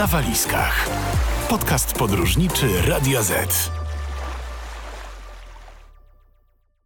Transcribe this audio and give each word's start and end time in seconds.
na 0.00 0.06
walizkach. 0.06 0.88
Podcast 1.48 1.98
podróżniczy 1.98 2.66
Radio 2.88 3.22
Z. 3.22 3.70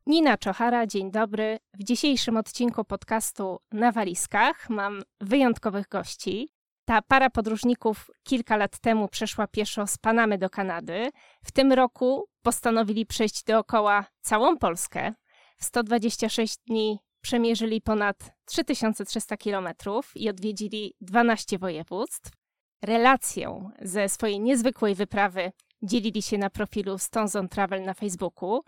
Nina 0.06 0.38
Czochara, 0.38 0.86
dzień 0.86 1.10
dobry. 1.10 1.58
W 1.74 1.84
dzisiejszym 1.84 2.36
odcinku 2.36 2.84
podcastu 2.84 3.58
Na 3.72 3.92
walizkach 3.92 4.70
mam 4.70 5.02
wyjątkowych 5.20 5.88
gości. 5.88 6.48
Ta 6.84 7.02
para 7.02 7.30
podróżników 7.30 8.10
kilka 8.22 8.56
lat 8.56 8.78
temu 8.78 9.08
przeszła 9.08 9.46
pieszo 9.46 9.86
z 9.86 9.98
Panamy 9.98 10.38
do 10.38 10.50
Kanady. 10.50 11.10
W 11.44 11.52
tym 11.52 11.72
roku 11.72 12.28
postanowili 12.42 13.06
przejść 13.06 13.44
dookoła 13.44 14.04
całą 14.20 14.58
Polskę. 14.58 15.14
W 15.58 15.64
126 15.64 16.56
dni 16.66 16.98
przemierzyli 17.20 17.80
ponad 17.80 18.16
3300 18.44 19.36
kilometrów 19.36 20.12
i 20.16 20.28
odwiedzili 20.30 20.94
12 21.00 21.58
województw. 21.58 22.43
Relacją 22.84 23.70
ze 23.82 24.08
swojej 24.08 24.40
niezwykłej 24.40 24.94
wyprawy 24.94 25.52
dzielili 25.82 26.22
się 26.22 26.38
na 26.38 26.50
profilu 26.50 26.98
Stones 26.98 27.36
on 27.36 27.48
Travel 27.48 27.82
na 27.82 27.94
Facebooku. 27.94 28.60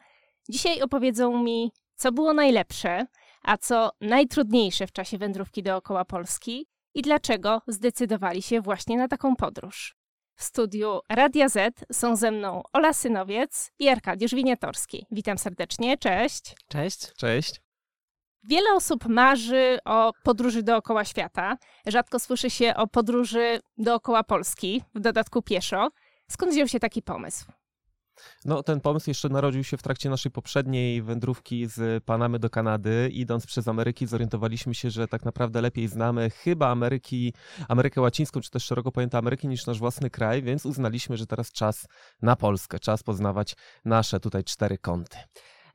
Dzisiaj 0.49 0.83
opowiedzą 0.83 1.43
mi, 1.43 1.73
co 1.97 2.13
było 2.13 2.33
najlepsze, 2.33 3.07
a 3.43 3.57
co 3.57 3.91
najtrudniejsze 4.01 4.87
w 4.87 4.93
czasie 4.93 5.19
wędrówki 5.19 5.63
dookoła 5.63 6.05
Polski 6.05 6.67
i 6.95 7.03
dlaczego 7.03 7.63
zdecydowali 7.67 8.43
się 8.43 8.61
właśnie 8.61 8.97
na 8.97 9.09
taką 9.09 9.37
podróż. 9.37 9.97
W 10.35 10.45
studiu 10.45 11.01
Radia 11.09 11.49
Z 11.49 11.85
są 11.93 12.17
ze 12.17 12.31
mną 12.31 12.63
Ola 12.73 12.93
Synowiec 12.93 13.71
i 13.79 13.89
Arkadiusz 13.89 14.35
Winiatorski. 14.35 15.07
Witam 15.11 15.39
serdecznie, 15.39 15.99
cześć. 15.99 16.55
Cześć. 16.69 17.13
Cześć. 17.17 17.66
Wiele 18.49 18.75
osób 18.77 19.07
marzy 19.09 19.79
o 19.85 20.13
podróży 20.23 20.63
dookoła 20.63 21.05
świata. 21.05 21.57
Rzadko 21.87 22.19
słyszy 22.19 22.51
się 22.51 22.75
o 22.77 22.87
podróży 22.87 23.61
dookoła 23.79 24.25
Polski, 24.25 24.83
w 24.95 25.01
dodatku 25.01 25.43
pieszo. 25.43 25.89
Skąd 26.31 26.53
wziął 26.53 26.69
się 26.69 26.81
taki 26.81 27.03
pomysł? 27.03 27.45
No, 28.45 28.63
ten 28.63 28.81
pomysł 28.81 29.11
jeszcze 29.11 29.29
narodził 29.29 29.65
się 29.65 29.77
w 29.77 29.83
trakcie 29.83 30.11
naszej 30.11 30.33
poprzedniej 30.33 31.03
wędrówki 31.03 31.67
z 31.67 32.05
Panamy 32.05 32.39
do 32.39 32.51
Kanady. 32.51 33.11
Idąc 33.13 33.47
przez 33.47 33.69
Ameryki, 33.69 34.07
zorientowaliśmy 34.07 34.75
się, 34.75 34.91
że 34.91 35.09
tak 35.09 35.25
naprawdę 35.25 35.61
lepiej 35.61 35.89
znamy 35.89 36.31
chyba 36.31 36.69
Ameryki, 36.69 37.35
Amerykę 37.69 38.01
Łacińską, 38.01 38.41
czy 38.41 38.51
też 38.51 38.65
szeroko 38.65 38.93
pojęte 38.93 39.19
Ameryki, 39.19 39.49
niż 39.49 39.67
nasz 39.67 39.79
własny 39.79 40.11
kraj, 40.11 40.43
więc 40.43 40.67
uznaliśmy, 40.67 41.17
że 41.17 41.27
teraz 41.27 41.53
czas 41.53 41.87
na 42.23 42.37
Polskę, 42.37 42.79
czas 42.79 43.03
poznawać 43.03 43.57
nasze 43.85 44.21
tutaj 44.21 44.45
cztery 44.45 44.79
kąty. 44.79 45.19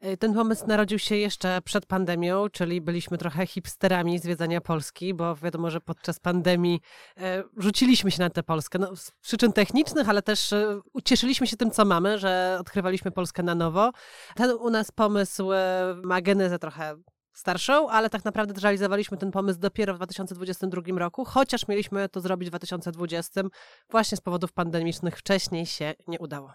Y, 0.06 0.18
ten 0.18 0.34
pomysł 0.34 0.68
narodził 0.68 1.00
się 1.00 1.16
jeszcze 1.16 1.62
przed 1.62 1.86
pandemią, 1.86 2.50
czyli 2.50 2.82
byliśmy 2.82 3.18
trochę 3.18 3.48
hipsterami 3.48 4.20
zwiedzania 4.20 4.62
Polski, 4.62 5.14
bo 5.14 5.36
wiadomo, 5.36 5.72
że 5.72 5.82
podczas 5.82 6.20
pandemii 6.20 6.82
e, 7.18 7.44
rzuciliśmy 7.58 8.12
się 8.12 8.20
na 8.20 8.30
tę 8.30 8.44
Polskę. 8.44 8.80
No, 8.80 8.96
z 8.96 9.12
przyczyn 9.12 9.54
technicznych, 9.54 10.10
ale 10.10 10.22
też 10.22 10.54
e, 10.54 10.82
ucieszyliśmy 10.94 11.48
się 11.48 11.58
tym, 11.58 11.72
co 11.72 11.86
mamy, 11.86 12.20
że 12.20 12.58
odkrywaliśmy 12.60 13.12
Polskę 13.12 13.44
na 13.44 13.56
nowo. 13.56 13.92
Ten 14.36 14.52
u 14.52 14.70
nas 14.70 14.92
pomysł 14.92 15.52
e, 15.52 15.96
ma 16.04 16.22
genezę 16.22 16.60
trochę 16.60 16.96
starszą, 17.34 17.90
ale 17.90 18.10
tak 18.10 18.26
naprawdę 18.26 18.54
zrealizowaliśmy 18.54 19.18
ten 19.18 19.32
pomysł 19.32 19.60
dopiero 19.60 19.94
w 19.94 19.98
2022 19.98 20.82
roku, 21.00 21.26
chociaż 21.26 21.68
mieliśmy 21.68 22.10
to 22.10 22.22
zrobić 22.22 22.50
w 22.50 22.52
2020, 22.52 23.42
właśnie 23.90 24.18
z 24.18 24.22
powodów 24.22 24.54
pandemicznych 24.54 25.18
wcześniej 25.18 25.66
się 25.66 25.94
nie 26.08 26.20
udało. 26.20 26.54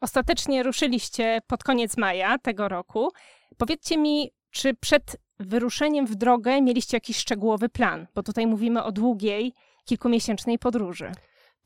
Ostatecznie 0.00 0.62
ruszyliście 0.62 1.40
pod 1.46 1.64
koniec 1.64 1.96
maja 1.96 2.38
tego 2.38 2.68
roku. 2.68 3.08
Powiedzcie 3.56 3.98
mi, 3.98 4.30
czy 4.50 4.74
przed 4.74 5.16
wyruszeniem 5.38 6.06
w 6.06 6.14
drogę 6.14 6.62
mieliście 6.62 6.96
jakiś 6.96 7.16
szczegółowy 7.16 7.68
plan? 7.68 8.06
Bo 8.14 8.22
tutaj 8.22 8.46
mówimy 8.46 8.82
o 8.82 8.92
długiej, 8.92 9.52
kilkumiesięcznej 9.84 10.58
podróży. 10.58 11.12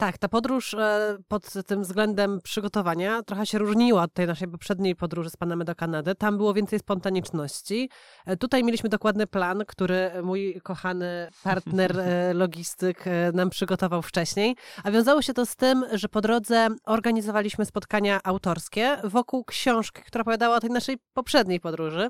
Tak, 0.01 0.19
ta 0.19 0.29
podróż 0.29 0.75
e, 0.75 1.17
pod 1.29 1.53
tym 1.67 1.83
względem 1.83 2.41
przygotowania 2.41 3.23
trochę 3.23 3.47
się 3.47 3.59
różniła 3.59 4.03
od 4.03 4.13
tej 4.13 4.27
naszej 4.27 4.49
poprzedniej 4.49 4.97
podróży 4.97 5.31
z 5.31 5.37
Panamy 5.37 5.65
do 5.65 5.75
Kanady. 5.75 6.15
Tam 6.15 6.37
było 6.37 6.55
więcej 6.55 6.79
spontaniczności. 6.79 7.91
E, 8.27 8.37
tutaj 8.37 8.65
mieliśmy 8.65 8.89
dokładny 8.89 9.27
plan, 9.27 9.65
który 9.67 10.11
mój 10.23 10.61
kochany 10.63 11.29
partner 11.43 12.01
e, 12.01 12.35
logistyk 12.43 13.05
nam 13.35 13.51
przygotował 13.51 14.03
wcześniej, 14.03 14.57
a 14.85 14.91
wiązało 14.91 15.23
się 15.23 15.35
to 15.35 15.47
z 15.47 15.57
tym, 15.57 15.85
że 15.93 16.09
po 16.09 16.21
drodze 16.21 16.69
organizowaliśmy 16.85 17.65
spotkania 17.65 18.21
autorskie 18.25 18.97
wokół 19.05 19.45
książki, 19.45 20.03
która 20.03 20.23
opowiadała 20.23 20.57
o 20.57 20.61
tej 20.61 20.71
naszej 20.71 20.97
poprzedniej 21.15 21.61
podróży. 21.61 22.09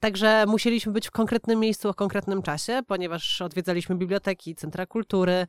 Także 0.00 0.44
musieliśmy 0.46 0.92
być 0.92 1.08
w 1.08 1.10
konkretnym 1.10 1.60
miejscu 1.60 1.88
o 1.88 1.94
konkretnym 1.94 2.42
czasie, 2.42 2.80
ponieważ 2.86 3.40
odwiedzaliśmy 3.40 3.96
biblioteki, 3.96 4.54
centra 4.54 4.86
kultury 4.86 5.46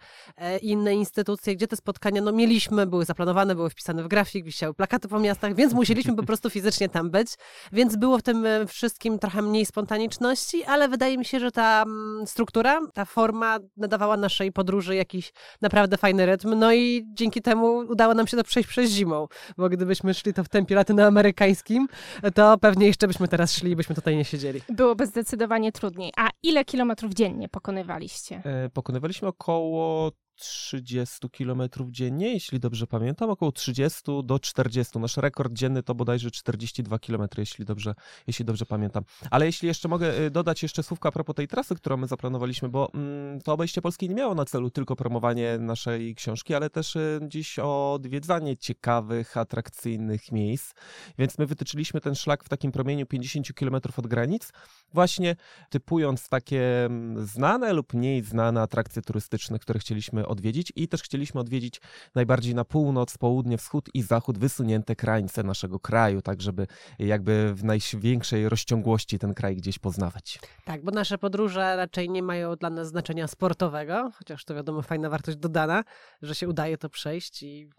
i 0.62 0.70
inne 0.70 0.96
instytucje, 0.96 1.56
gdzie 1.56 1.68
te 1.74 1.78
spotkania 1.78 2.22
no, 2.22 2.32
mieliśmy, 2.32 2.86
były 2.86 3.06
zaplanowane, 3.06 3.56
były 3.56 3.70
wpisane 3.70 4.04
w 4.04 4.08
grafik, 4.08 4.46
wisiały 4.46 4.74
plakaty 4.74 5.08
po 5.08 5.20
miastach, 5.20 5.56
więc 5.56 5.74
musieliśmy 5.74 6.16
po 6.16 6.24
prostu 6.24 6.50
fizycznie 6.50 6.90
tam 6.90 7.12
być. 7.12 7.28
Więc 7.72 7.96
było 7.96 8.18
w 8.18 8.22
tym 8.22 8.46
e, 8.46 8.68
wszystkim 8.68 9.20
trochę 9.20 9.42
mniej 9.42 9.66
spontaniczności, 9.66 10.64
ale 10.64 10.90
wydaje 10.90 11.18
mi 11.18 11.26
się, 11.26 11.40
że 11.40 11.52
ta 11.52 11.82
mm, 11.82 12.28
struktura, 12.28 12.80
ta 12.94 13.06
forma 13.06 13.60
nadawała 13.78 14.18
naszej 14.18 14.52
podróży 14.52 14.96
jakiś 14.96 15.34
naprawdę 15.62 15.98
fajny 15.98 16.26
rytm. 16.26 16.60
No 16.60 16.74
i 16.74 17.06
dzięki 17.14 17.42
temu 17.42 17.78
udało 17.78 18.14
nam 18.14 18.28
się 18.28 18.38
to 18.38 18.44
przejść 18.44 18.70
przez 18.70 18.92
zimą, 18.92 19.28
bo 19.58 19.70
gdybyśmy 19.70 20.14
szli 20.14 20.34
to 20.34 20.44
w 20.44 20.50
tempie 20.50 20.76
latynoamerykańskim, 20.76 21.88
to 22.36 22.58
pewnie 22.58 22.88
jeszcze 22.88 23.08
byśmy 23.08 23.28
teraz 23.28 23.54
szli 23.54 23.72
i 23.72 23.76
byśmy 23.76 23.96
tutaj 23.96 24.16
nie 24.16 24.26
siedzieli. 24.26 24.62
Byłoby 24.70 25.06
zdecydowanie 25.06 25.72
trudniej. 25.72 26.12
A 26.18 26.30
ile 26.44 26.66
kilometrów 26.66 27.14
dziennie 27.14 27.50
pokonywaliście? 27.50 28.42
E, 28.46 28.70
pokonywaliśmy 28.70 29.28
około 29.28 30.12
30 30.36 31.30
km 31.30 31.62
dziennie, 31.90 32.34
jeśli 32.34 32.60
dobrze 32.60 32.88
pamiętam, 32.88 33.30
około 33.30 33.52
30 33.52 34.02
do 34.24 34.40
40. 34.40 35.00
Nasz 35.00 35.18
rekord 35.18 35.54
dzienny 35.54 35.84
to 35.84 35.96
bodajże 35.96 36.32
42 36.32 37.00
km, 37.00 37.28
jeśli 37.38 37.66
dobrze, 37.66 37.96
jeśli 38.28 38.46
dobrze 38.46 38.66
pamiętam. 38.66 39.04
Ale 39.32 39.46
jeśli 39.46 39.68
jeszcze 39.68 39.88
mogę 39.88 40.20
y, 40.20 40.32
dodać 40.32 40.64
jeszcze 40.64 40.84
słówka 40.84 41.10
a 41.10 41.12
propos 41.12 41.36
tej 41.36 41.48
trasy, 41.48 41.76
którą 41.76 41.98
my 41.98 42.08
zaplanowaliśmy, 42.08 42.70
bo 42.70 42.92
mm, 42.94 43.42
to 43.42 43.54
obejście 43.54 43.82
Polski 43.82 44.10
nie 44.10 44.16
miało 44.16 44.36
na 44.36 44.46
celu 44.46 44.70
tylko 44.70 44.96
promowanie 44.96 45.58
naszej 45.60 46.16
książki, 46.16 46.56
ale 46.56 46.70
też 46.70 46.96
y, 46.96 47.20
dziś 47.28 47.60
odwiedzanie 47.60 48.58
ciekawych, 48.58 49.38
atrakcyjnych 49.38 50.32
miejsc. 50.32 50.74
Więc 51.18 51.38
my 51.38 51.46
wytyczyliśmy 51.46 52.02
ten 52.02 52.16
szlak 52.16 52.44
w 52.44 52.50
takim 52.50 52.72
promieniu 52.72 53.06
50 53.06 53.54
km 53.54 53.76
od 53.98 54.08
granic, 54.08 54.52
właśnie 54.94 55.36
typując 55.70 56.30
takie 56.30 56.86
mm, 56.86 57.26
znane 57.26 57.74
lub 57.74 57.94
mniej 57.94 58.22
znane 58.22 58.62
atrakcje 58.62 59.02
turystyczne, 59.02 59.60
które 59.60 59.80
chcieliśmy 59.80 60.23
odwiedzić 60.28 60.74
i 60.76 60.88
też 60.88 61.04
chcieliśmy 61.04 61.42
odwiedzić 61.42 61.82
najbardziej 62.16 62.56
na 62.56 62.66
północ, 62.66 63.18
południe, 63.18 63.58
wschód 63.58 63.90
i 63.94 64.02
zachód 64.02 64.38
wysunięte 64.38 64.96
krańce 64.96 65.44
naszego 65.44 65.80
kraju, 65.80 66.22
tak 66.22 66.42
żeby 66.42 66.68
jakby 67.00 67.54
w 67.54 67.64
największej 67.64 68.50
rozciągłości 68.50 69.20
ten 69.20 69.34
kraj 69.34 69.56
gdzieś 69.56 69.80
poznawać. 69.80 70.40
Tak, 70.66 70.84
bo 70.84 70.92
nasze 70.92 71.18
podróże 71.18 71.76
raczej 71.76 72.10
nie 72.10 72.24
mają 72.24 72.56
dla 72.56 72.70
nas 72.70 72.88
znaczenia 72.88 73.28
sportowego, 73.28 74.12
chociaż 74.16 74.46
to 74.46 74.56
wiadomo 74.56 74.82
fajna 74.82 75.10
wartość 75.10 75.38
dodana, 75.38 75.84
że 76.22 76.36
się 76.36 76.48
udaje 76.48 76.78
to 76.78 76.90
przejść 76.90 77.44
i 77.44 77.70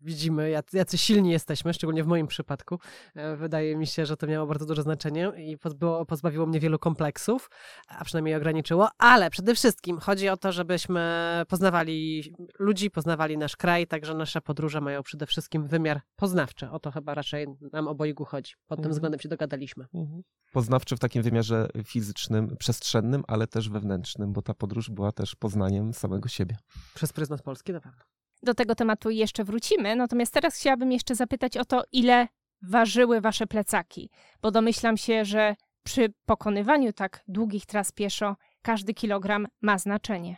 widzimy, 0.00 0.50
jacy 0.72 0.98
silni 0.98 1.30
jesteśmy, 1.30 1.74
szczególnie 1.74 2.04
w 2.04 2.06
moim 2.06 2.26
przypadku. 2.26 2.78
E, 3.14 3.36
wydaje 3.36 3.76
mi 3.76 3.86
się, 3.86 4.06
że 4.06 4.16
to 4.16 4.26
miało 4.26 4.46
bardzo 4.46 4.66
duże 4.66 4.82
znaczenie 4.82 5.32
i 5.36 5.58
pozbawiło, 5.58 6.06
pozbawiło 6.06 6.46
mnie 6.46 6.60
wielu 6.60 6.78
kompleksów, 6.78 7.50
a 7.88 8.04
przynajmniej 8.04 8.34
ograniczyło, 8.34 8.88
ale 8.98 9.30
przede 9.30 9.54
wszystkim 9.54 9.98
chodzi 9.98 10.28
o 10.28 10.36
to, 10.36 10.52
żebyśmy 10.52 11.02
poznawali 11.48 12.24
ludzi, 12.58 12.90
poznawali 12.90 13.38
nasz 13.38 13.56
kraj, 13.56 13.86
także 13.86 14.14
nasze 14.14 14.40
podróże 14.40 14.80
mają 14.80 15.02
przede 15.02 15.26
wszystkim 15.26 15.66
wymiar 15.66 16.00
poznawczy. 16.16 16.70
O 16.70 16.78
to 16.78 16.90
chyba 16.90 17.14
raczej 17.14 17.46
nam 17.72 17.88
obojgu 17.88 18.24
chodzi. 18.24 18.52
Pod 18.66 18.76
tym 18.76 18.82
mhm. 18.84 18.92
względem 18.92 19.20
się 19.20 19.28
dogadaliśmy. 19.28 19.86
Mhm. 19.94 20.22
Poznawczy 20.52 20.96
w 20.96 20.98
takim 20.98 21.22
wymiarze 21.22 21.68
fizycznym, 21.84 22.56
przestrzennym, 22.56 23.24
ale 23.26 23.46
też 23.46 23.68
wewnętrznym, 23.68 24.32
bo 24.32 24.42
ta 24.42 24.54
podróż 24.54 24.90
była 24.90 25.12
też 25.12 25.34
poznaniem 25.34 25.92
samego 25.92 26.28
siebie. 26.28 26.56
Przez 26.94 27.12
pryzmat 27.12 27.42
Polski 27.42 27.72
na 27.72 27.80
pewno. 27.80 28.15
Do 28.46 28.54
tego 28.54 28.74
tematu 28.74 29.10
jeszcze 29.10 29.44
wrócimy, 29.44 29.96
natomiast 29.96 30.34
teraz 30.34 30.56
chciałabym 30.56 30.92
jeszcze 30.92 31.14
zapytać 31.14 31.56
o 31.56 31.64
to, 31.64 31.84
ile 31.92 32.28
ważyły 32.62 33.20
wasze 33.20 33.46
plecaki, 33.46 34.10
bo 34.42 34.50
domyślam 34.50 34.96
się, 34.96 35.24
że 35.24 35.56
przy 35.82 36.14
pokonywaniu 36.26 36.92
tak 36.92 37.24
długich 37.28 37.66
tras 37.66 37.92
pieszo 37.92 38.36
każdy 38.62 38.94
kilogram 38.94 39.46
ma 39.62 39.78
znaczenie. 39.78 40.36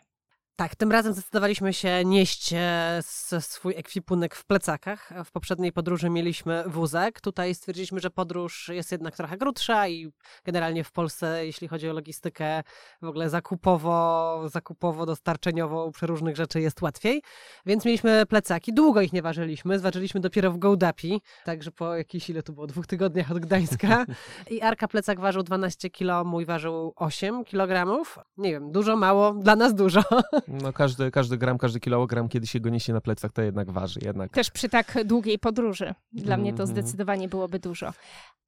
Tak, 0.59 0.77
tym 0.77 0.93
razem 0.93 1.13
zdecydowaliśmy 1.13 1.73
się 1.73 2.05
nieść 2.05 2.53
e, 2.53 3.01
swój 3.41 3.75
ekwipunek 3.77 4.35
w 4.35 4.45
plecakach. 4.45 5.13
W 5.25 5.33
poprzedniej 5.33 5.73
podróży 5.73 6.11
mieliśmy 6.11 6.65
wózek. 6.67 7.21
Tutaj 7.21 7.55
stwierdziliśmy, 7.55 8.01
że 8.01 8.11
podróż 8.11 8.69
jest 8.69 8.93
jednak 8.93 9.17
trochę 9.17 9.37
krótsza 9.37 9.89
i 9.89 10.13
generalnie 10.45 10.85
w 10.85 10.93
Polsce, 10.93 11.47
jeśli 11.47 11.69
chodzi 11.69 11.89
o 11.89 11.93
logistykę, 11.93 12.63
w 13.03 13.07
ogóle 13.07 13.31
zakupowo, 13.31 14.43
zakupowo 14.49 15.07
dostarczeniowo 15.07 15.91
przeróżnych 15.91 16.37
rzeczy 16.37 16.61
jest 16.61 16.83
łatwiej. 16.83 17.23
Więc 17.67 17.85
mieliśmy 17.85 18.27
plecaki. 18.27 18.75
Długo 18.75 19.01
ich 19.01 19.13
nie 19.13 19.23
ważyliśmy. 19.23 19.79
Zważyliśmy 19.79 20.21
dopiero 20.21 20.51
w 20.51 20.59
Gołdapi, 20.59 21.21
także 21.45 21.71
po 21.71 21.95
jakichś, 21.95 22.31
ile 22.31 22.43
to 22.43 22.53
było, 22.53 22.67
dwóch 22.67 22.87
tygodniach 22.87 23.31
od 23.31 23.39
Gdańska. 23.39 24.07
I 24.51 24.61
Arka 24.63 24.89
plecak 24.89 25.21
ważył 25.21 25.43
12 25.43 25.91
kg, 25.91 26.25
mój 26.25 26.47
ważył 26.47 26.93
8 26.97 27.45
kg. 27.45 28.03
Nie 28.37 28.51
wiem, 28.51 28.73
dużo, 28.73 28.97
mało, 28.97 29.35
dla 29.35 29.57
nas 29.57 29.75
dużo. 29.75 30.03
No 30.49 30.73
każdy, 30.73 31.11
każdy 31.11 31.39
gram, 31.39 31.59
każdy 31.59 31.81
kilogram, 31.81 32.29
kiedy 32.29 32.47
się 32.47 32.61
go 32.61 32.71
niesie 32.71 32.93
na 32.93 33.01
plecach, 33.01 33.33
to 33.33 33.43
jednak 33.43 33.71
waży. 33.71 34.01
Jednak. 34.03 34.33
Też 34.33 34.51
przy 34.51 34.69
tak 34.69 34.99
długiej 35.05 35.39
podróży. 35.39 35.95
Dla 36.13 36.37
mnie 36.37 36.55
to 36.55 36.63
Mhm. 36.63 36.69
zdecydowanie 36.69 37.29
byłoby 37.29 37.59
dużo. 37.59 37.93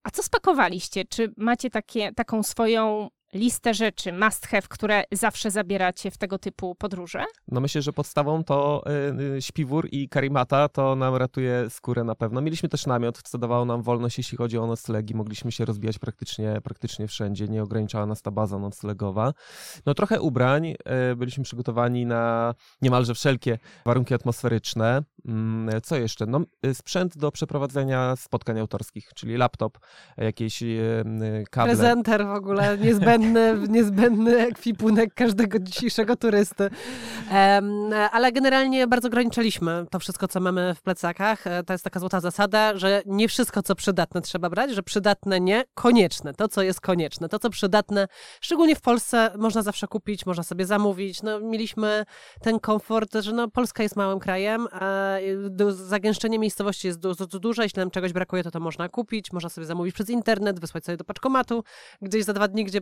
A 0.05 0.11
co 0.11 0.23
spakowaliście? 0.23 1.05
Czy 1.05 1.33
macie 1.37 1.71
takie, 1.71 2.13
taką 2.13 2.43
swoją 2.43 3.09
listę 3.35 3.75
rzeczy, 3.75 4.13
must 4.13 4.47
have, 4.47 4.63
które 4.63 5.05
zawsze 5.13 5.51
zabieracie 5.51 6.11
w 6.11 6.19
tego 6.19 6.39
typu 6.39 6.75
podróże? 6.75 7.25
No 7.49 7.61
myślę, 7.61 7.83
że 7.83 7.93
podstawą 7.93 8.45
to 8.45 8.85
y, 9.19 9.37
y, 9.37 9.43
śpiwór 9.43 9.89
i 9.93 10.09
karimata, 10.09 10.69
to 10.69 10.97
nam 10.97 11.17
ratuje 11.17 11.71
skórę 11.71 12.05
na 12.05 12.15
pewno. 12.15 12.41
Mieliśmy 12.41 12.69
też 12.69 12.87
namiot, 12.87 13.23
co 13.23 13.39
dawało 13.39 13.65
nam 13.65 13.83
wolność, 13.83 14.19
jeśli 14.19 14.39
chodzi 14.39 14.59
o 14.59 14.67
noclegi. 14.67 15.15
Mogliśmy 15.15 15.53
się 15.53 15.65
rozbijać 15.65 15.99
praktycznie, 15.99 16.61
praktycznie 16.65 17.09
wszędzie, 17.09 17.49
nie 17.49 17.63
ograniczała 17.63 18.07
nas 18.07 18.23
ta 18.23 18.31
baza 18.31 18.59
noclegowa. 18.59 19.33
No 19.87 19.95
trochę 19.95 20.21
ubrań, 20.21 20.67
y, 21.13 21.17
byliśmy 21.17 21.45
przygotowani 21.45 22.07
na 22.07 22.55
niemalże 22.83 23.15
wszelkie 23.15 23.59
warunki 23.85 24.15
atmosferyczne. 24.15 25.03
Mm, 25.29 25.81
Co 25.83 25.97
jeszcze? 25.97 26.27
No, 26.27 26.41
y, 26.67 26.75
sprzęt 26.75 27.19
do 27.19 27.33
przeprowadzenia 27.33 28.17
spotkań 28.17 28.59
autorskich, 28.61 29.11
czyli 29.15 29.37
laptop, 29.37 29.79
jakieś 30.17 30.63
y, 30.63 30.67
y, 30.67 31.45
kable. 31.51 31.75
Prezenter 31.75 32.27
w 32.27 32.31
ogóle 32.31 32.79
niezbędny, 32.79 33.20
niezbędny 33.69 34.39
ekwipunek 34.39 35.15
każdego 35.15 35.59
dzisiejszego 35.59 36.17
turysty. 36.17 36.71
Ale 38.13 38.33
generalnie 38.33 38.87
bardzo 38.87 39.09
ograniczyliśmy 39.09 39.87
to 39.91 39.99
wszystko, 39.99 40.29
co 40.29 40.41
mamy 40.41 40.75
w 40.75 40.83
plecakach. 40.83 41.47
E, 41.47 41.63
To 41.63 41.73
jest 41.75 41.85
taka 41.85 42.01
złota 42.01 42.21
zasada, 42.21 42.79
że 42.79 43.03
nie 43.07 43.29
wszystko, 43.29 43.63
co 43.63 43.75
przydatne 43.75 44.21
trzeba 44.21 44.51
brać, 44.51 44.71
że 44.75 44.83
przydatne 44.83 45.41
nie, 45.41 45.65
konieczne. 45.75 46.35
To, 46.35 46.49
co 46.49 46.63
jest 46.63 46.81
konieczne. 46.81 47.29
To, 47.29 47.39
co 47.39 47.51
przydatne, 47.51 48.09
szczególnie 48.41 48.77
w 48.77 48.81
Polsce, 48.81 49.31
można 49.39 49.63
zawsze 49.63 49.87
kupić, 49.87 50.27
można 50.27 50.43
sobie 50.43 50.67
zamówić. 50.67 51.23
No, 51.23 51.41
mieliśmy 51.41 52.05
ten 52.43 52.61
komfort, 52.61 53.15
że 53.21 53.33
no, 53.33 53.49
Polska 53.49 53.83
jest 53.83 53.97
małym 53.97 54.19
krajem, 54.19 54.67
a 54.73 55.17
zagęszczenie 55.69 56.39
miejscowości 56.39 56.87
jest 56.87 57.01
du- 57.01 57.15
du- 57.15 57.41
duże. 57.41 57.63
Jeśli 57.63 57.81
nam 57.81 57.91
czegoś 57.91 58.13
brakuje, 58.13 58.43
to 58.43 58.51
to 58.51 58.61
można 58.61 58.89
kupić, 58.89 59.33
można 59.33 59.49
sobie 59.51 59.67
zamówić 59.67 59.95
przez 59.95 60.11
internet, 60.11 60.61
wysłać 60.61 60.85
sobie 60.85 60.97
do 60.97 61.05
paczkomatu 61.05 61.65
gdzieś 62.03 62.25
za 62.25 62.33
dwa 62.33 62.49
dni, 62.49 62.65
gdzie 62.65 62.81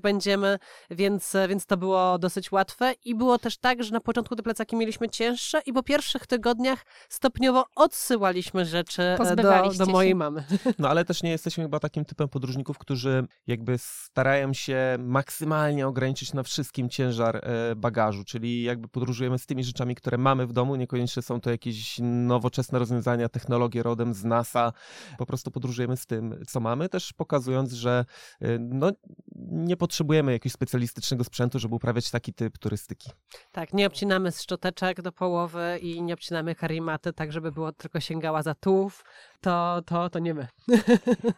więc, 0.91 1.37
więc 1.49 1.67
to 1.67 1.77
było 1.77 2.19
dosyć 2.19 2.53
łatwe. 2.53 2.93
I 3.05 3.15
było 3.15 3.39
też 3.39 3.59
tak, 3.59 3.85
że 3.85 3.93
na 3.93 4.01
początku 4.01 4.37
te 4.37 4.43
plecaki 4.43 4.77
mieliśmy 4.77 5.09
cięższe 5.09 5.61
i 5.67 5.73
po 5.73 5.83
pierwszych 5.83 6.27
tygodniach 6.27 6.85
stopniowo 7.09 7.65
odsyłaliśmy 7.77 8.65
rzeczy 8.65 9.03
e, 9.03 9.37
do, 9.37 9.43
do 9.79 9.85
się. 9.87 9.93
mojej 9.93 10.15
mamy. 10.15 10.45
No 10.79 10.89
ale 10.89 11.05
też 11.05 11.23
nie 11.23 11.31
jesteśmy 11.31 11.65
chyba 11.65 11.81
takim 11.81 12.05
typem 12.05 12.29
podróżników, 12.29 12.79
którzy 12.79 13.27
jakby 13.47 13.79
starają 13.79 14.53
się 14.53 14.97
maksymalnie 14.99 15.87
ograniczyć 15.87 16.33
na 16.33 16.43
wszystkim 16.43 16.89
ciężar 16.89 17.37
e, 17.37 17.77
bagażu, 17.77 18.25
czyli 18.25 18.63
jakby 18.63 18.89
podróżujemy 18.89 19.39
z 19.39 19.47
tymi 19.47 19.65
rzeczami, 19.65 19.95
które 19.95 20.19
mamy 20.19 20.47
w 20.47 20.53
domu, 20.53 20.77
niekoniecznie 20.77 21.23
są 21.23 21.41
to 21.41 21.51
jakieś 21.51 21.97
nowoczesne 22.03 22.79
rozwiązania, 22.79 23.29
technologie 23.29 23.83
rodem 23.83 24.15
z 24.15 24.25
NASA, 24.25 24.73
po 25.19 25.27
prostu 25.27 25.51
podróżujemy 25.51 25.97
z 25.97 26.07
tym, 26.07 26.45
co 26.47 26.61
mamy, 26.61 26.89
też 26.89 27.13
pokazując, 27.13 27.73
że 27.73 28.05
e, 28.41 28.59
no, 28.59 28.91
nie 29.37 29.77
potrzebujemy 29.77 30.18
jakiegoś 30.27 30.53
specjalistycznego 30.53 31.25
sprzętu, 31.25 31.59
żeby 31.59 31.75
uprawiać 31.75 32.11
taki 32.11 32.35
typ 32.35 32.59
turystyki. 32.59 33.11
Tak, 33.53 33.73
nie 33.73 33.87
obcinamy 33.87 34.33
szczoteczek 34.33 35.03
do 35.03 35.13
połowy 35.13 35.79
i 35.83 36.03
nie 36.03 36.15
obcinamy 36.15 36.55
karimaty, 36.55 37.13
tak 37.13 37.33
żeby 37.33 37.53
było 37.53 37.73
tylko 37.73 38.01
sięgała 38.01 38.43
za 38.43 38.55
tułów. 38.55 39.05
To, 39.41 39.83
to, 39.87 40.11
to 40.11 40.19
nie 40.19 40.35
my. 40.35 40.49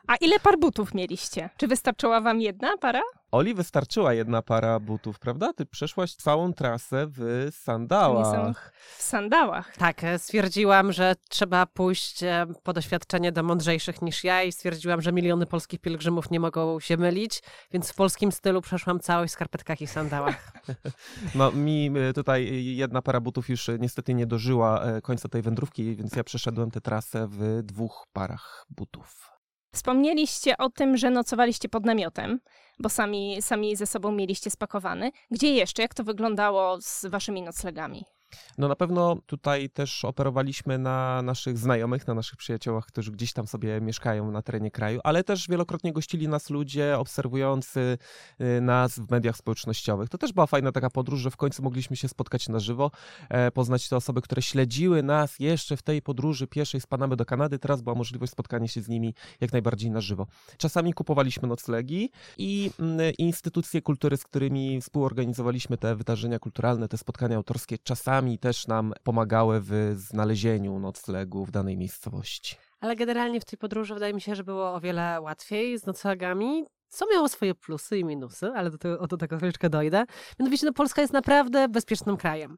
A 0.07 0.17
ile 0.17 0.41
par 0.41 0.59
butów 0.59 0.95
mieliście? 0.95 1.51
Czy 1.57 1.67
wystarczyła 1.69 2.21
wam 2.21 2.41
jedna 2.41 2.77
para? 2.77 3.01
Oli 3.33 3.55
wystarczyła 3.55 4.15
jedna 4.15 4.43
para 4.43 4.81
butów, 4.81 5.19
prawda? 5.19 5.53
Ty 5.53 5.67
przeszłaś 5.67 6.15
całą 6.15 6.53
trasę 6.53 7.07
w 7.09 7.49
sandałach. 7.53 8.73
w 8.97 9.03
sandałach. 9.03 9.77
Tak, 9.77 10.05
e, 10.05 10.19
stwierdziłam, 10.19 10.93
że 10.93 11.15
trzeba 11.29 11.67
pójść 11.67 12.23
e, 12.23 12.47
po 12.63 12.73
doświadczenie 12.73 13.33
do 13.33 13.43
mądrzejszych 13.43 14.03
niż 14.03 14.25
ja 14.25 14.43
i 14.43 14.53
stwierdziłam, 14.53 15.03
że 15.03 15.13
miliony 15.13 15.47
polskich 15.47 15.81
pielgrzymów 15.81 16.31
nie 16.31 16.41
mogą 16.41 16.81
się 16.81 16.97
mylić, 16.97 17.43
więc 17.73 17.91
w 17.91 17.95
polskim 17.95 18.33
stylu 18.33 18.61
przeszłam 18.61 19.01
całość 19.01 19.33
w 19.33 19.35
skarpetkach 19.35 19.81
i 19.81 19.87
sandałach. 19.87 20.53
No 21.35 21.53
mi 21.53 21.91
y, 22.11 22.13
tutaj 22.13 22.65
jedna 22.65 23.03
para 23.03 23.21
butów 23.21 23.49
już 23.49 23.71
niestety 23.79 24.15
nie 24.15 24.27
dożyła 24.27 24.83
e, 24.83 25.01
końca 25.01 25.29
tej 25.29 25.43
wędrówki, 25.43 25.97
więc 25.97 26.17
ja 26.17 26.25
przeszedłem 26.25 26.71
tę 26.71 26.81
trasę 26.81 27.29
w 27.31 27.63
dwóch 27.63 27.90
parach 28.13 28.67
butów. 28.71 29.31
Wspomnieliście 29.75 30.57
o 30.57 30.71
tym, 30.71 30.97
że 30.97 31.11
nocowaliście 31.11 31.69
pod 31.69 31.87
namiotem, 31.87 32.41
bo 32.79 32.89
sami, 32.89 33.43
sami 33.43 33.77
ze 33.77 33.87
sobą 33.87 34.13
mieliście 34.13 34.51
spakowany. 34.51 35.11
Gdzie 35.31 35.55
jeszcze? 35.55 35.83
Jak 35.83 35.95
to 35.95 36.05
wyglądało 36.05 36.81
z 36.81 37.07
waszymi 37.07 37.43
noclegami? 37.43 38.05
No 38.59 38.69
na 38.69 38.77
pewno 38.77 39.17
tutaj 39.27 39.71
też 39.71 40.05
operowaliśmy 40.05 40.79
na 40.79 41.23
naszych 41.23 41.59
znajomych, 41.59 42.07
na 42.07 42.15
naszych 42.15 42.37
przyjaciołach, 42.37 42.87
którzy 42.87 43.13
gdzieś 43.13 43.33
tam 43.33 43.47
sobie 43.47 43.81
mieszkają 43.81 44.31
na 44.31 44.43
terenie 44.43 44.71
kraju, 44.71 45.01
ale 45.05 45.25
też 45.25 45.49
wielokrotnie 45.49 45.93
gościli 45.93 46.29
nas 46.29 46.51
ludzie 46.51 46.99
obserwujący 46.99 47.99
y, 48.41 48.61
nas 48.61 48.99
w 48.99 49.11
mediach 49.11 49.37
społecznościowych. 49.37 50.09
To 50.09 50.19
też 50.19 50.33
była 50.33 50.47
fajna 50.47 50.73
taka 50.73 50.91
podróż, 50.91 51.21
że 51.21 51.31
w 51.31 51.37
końcu 51.37 51.63
mogliśmy 51.63 51.97
się 51.97 52.09
spotkać 52.09 52.49
na 52.49 52.59
żywo, 52.59 52.91
e, 53.29 53.51
poznać 53.51 53.89
te 53.89 53.97
osoby, 53.97 54.23
które 54.23 54.43
śledziły 54.43 55.03
nas 55.03 55.39
jeszcze 55.39 55.77
w 55.77 55.83
tej 55.83 56.03
podróży 56.03 56.47
pierwszej 56.47 56.81
z 56.81 56.87
Panamy 56.87 57.17
do 57.17 57.25
Kanady. 57.25 57.59
Teraz 57.59 57.83
była 57.83 57.95
możliwość 57.95 58.33
spotkania 58.33 58.69
się 58.69 58.83
z 58.83 58.89
nimi 58.89 59.15
jak 59.41 59.53
najbardziej 59.53 59.91
na 59.91 60.01
żywo. 60.01 60.27
Czasami 60.59 60.93
kupowaliśmy 60.95 61.49
noclegi 61.49 62.11
i 62.39 62.71
mm, 62.81 63.13
instytucje 63.19 63.83
kultury, 63.83 64.17
z 64.17 64.25
którymi 64.25 64.81
współorganizowaliśmy 64.81 65.77
te 65.77 65.97
wydarzenia 65.97 66.39
kulturalne, 66.39 66.89
te 66.89 66.99
spotkania 66.99 67.37
autorskie, 67.37 67.79
czasami 67.79 68.20
też 68.39 68.67
nam 68.67 68.93
pomagały 69.03 69.61
w 69.61 69.95
znalezieniu 69.97 70.79
noclegu 70.79 71.45
w 71.45 71.51
danej 71.51 71.77
miejscowości. 71.77 72.57
Ale 72.81 72.97
generalnie 72.97 73.41
w 73.41 73.45
tej 73.45 73.59
podróży 73.59 73.95
wydaje 73.95 74.15
mi 74.15 74.21
się, 74.21 74.35
że 74.35 74.45
było 74.45 74.75
o 74.75 74.81
wiele 74.81 75.21
łatwiej 75.21 75.79
z 75.79 75.87
noclegami, 75.87 76.65
co 76.89 77.07
miało 77.13 77.29
swoje 77.29 77.55
plusy 77.55 77.99
i 77.99 78.05
minusy, 78.05 78.47
ale 78.55 78.71
do 78.71 78.79
tego, 78.79 79.07
do 79.07 79.17
tego 79.17 79.37
chwileczkę 79.37 79.71
dojdę. 79.71 80.05
Mianowicie 80.39 80.67
no, 80.67 80.73
Polska 80.73 81.01
jest 81.01 81.13
naprawdę 81.13 81.69
bezpiecznym 81.69 82.17
krajem. 82.17 82.57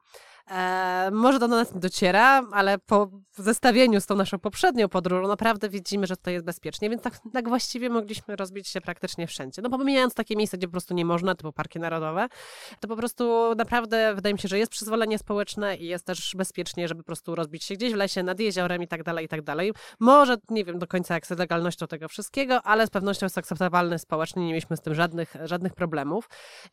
E, 0.50 1.10
może 1.12 1.38
to 1.38 1.48
do 1.48 1.56
nas 1.56 1.74
nie 1.74 1.80
dociera, 1.80 2.42
ale 2.52 2.78
po 2.78 3.10
zestawieniu 3.36 4.00
z 4.00 4.06
tą 4.06 4.16
naszą 4.16 4.38
poprzednią 4.38 4.88
podróżą 4.88 5.28
naprawdę 5.28 5.68
widzimy, 5.68 6.06
że 6.06 6.16
tutaj 6.16 6.34
jest 6.34 6.46
bezpiecznie, 6.46 6.90
więc 6.90 7.02
tak, 7.02 7.14
tak 7.32 7.48
właściwie 7.48 7.90
mogliśmy 7.90 8.36
rozbić 8.36 8.68
się 8.68 8.80
praktycznie 8.80 9.26
wszędzie. 9.26 9.62
No 9.62 9.70
pomijając 9.70 10.14
takie 10.14 10.36
miejsca, 10.36 10.56
gdzie 10.56 10.66
po 10.66 10.72
prostu 10.72 10.94
nie 10.94 11.04
można, 11.04 11.34
typu 11.34 11.52
parki 11.52 11.78
narodowe, 11.78 12.28
to 12.80 12.88
po 12.88 12.96
prostu 12.96 13.54
naprawdę 13.54 14.14
wydaje 14.14 14.32
mi 14.32 14.38
się, 14.38 14.48
że 14.48 14.58
jest 14.58 14.72
przyzwolenie 14.72 15.18
społeczne 15.18 15.76
i 15.76 15.86
jest 15.86 16.06
też 16.06 16.34
bezpiecznie, 16.36 16.88
żeby 16.88 17.02
po 17.02 17.06
prostu 17.06 17.34
rozbić 17.34 17.64
się 17.64 17.74
gdzieś 17.74 17.92
w 17.92 17.96
lesie, 17.96 18.22
nad 18.22 18.40
jeziorem 18.40 18.82
i 18.82 18.88
tak 18.88 19.02
dalej, 19.02 19.24
i 19.24 19.28
tak 19.28 19.42
dalej. 19.42 19.72
Może 20.00 20.36
nie 20.50 20.64
wiem 20.64 20.78
do 20.78 20.86
końca 20.86 21.14
jak 21.14 21.26
z 21.26 21.30
legalnością 21.30 21.86
tego 21.86 22.08
wszystkiego, 22.08 22.62
ale 22.62 22.86
z 22.86 22.90
pewnością 22.90 23.26
jest 23.26 23.38
akceptowalne 23.38 23.98
społecznie, 23.98 24.42
nie 24.42 24.48
mieliśmy 24.48 24.76
z 24.76 24.80
tym 24.80 24.94
żadnych, 24.94 25.34
żadnych 25.44 25.74
problemów. 25.74 26.28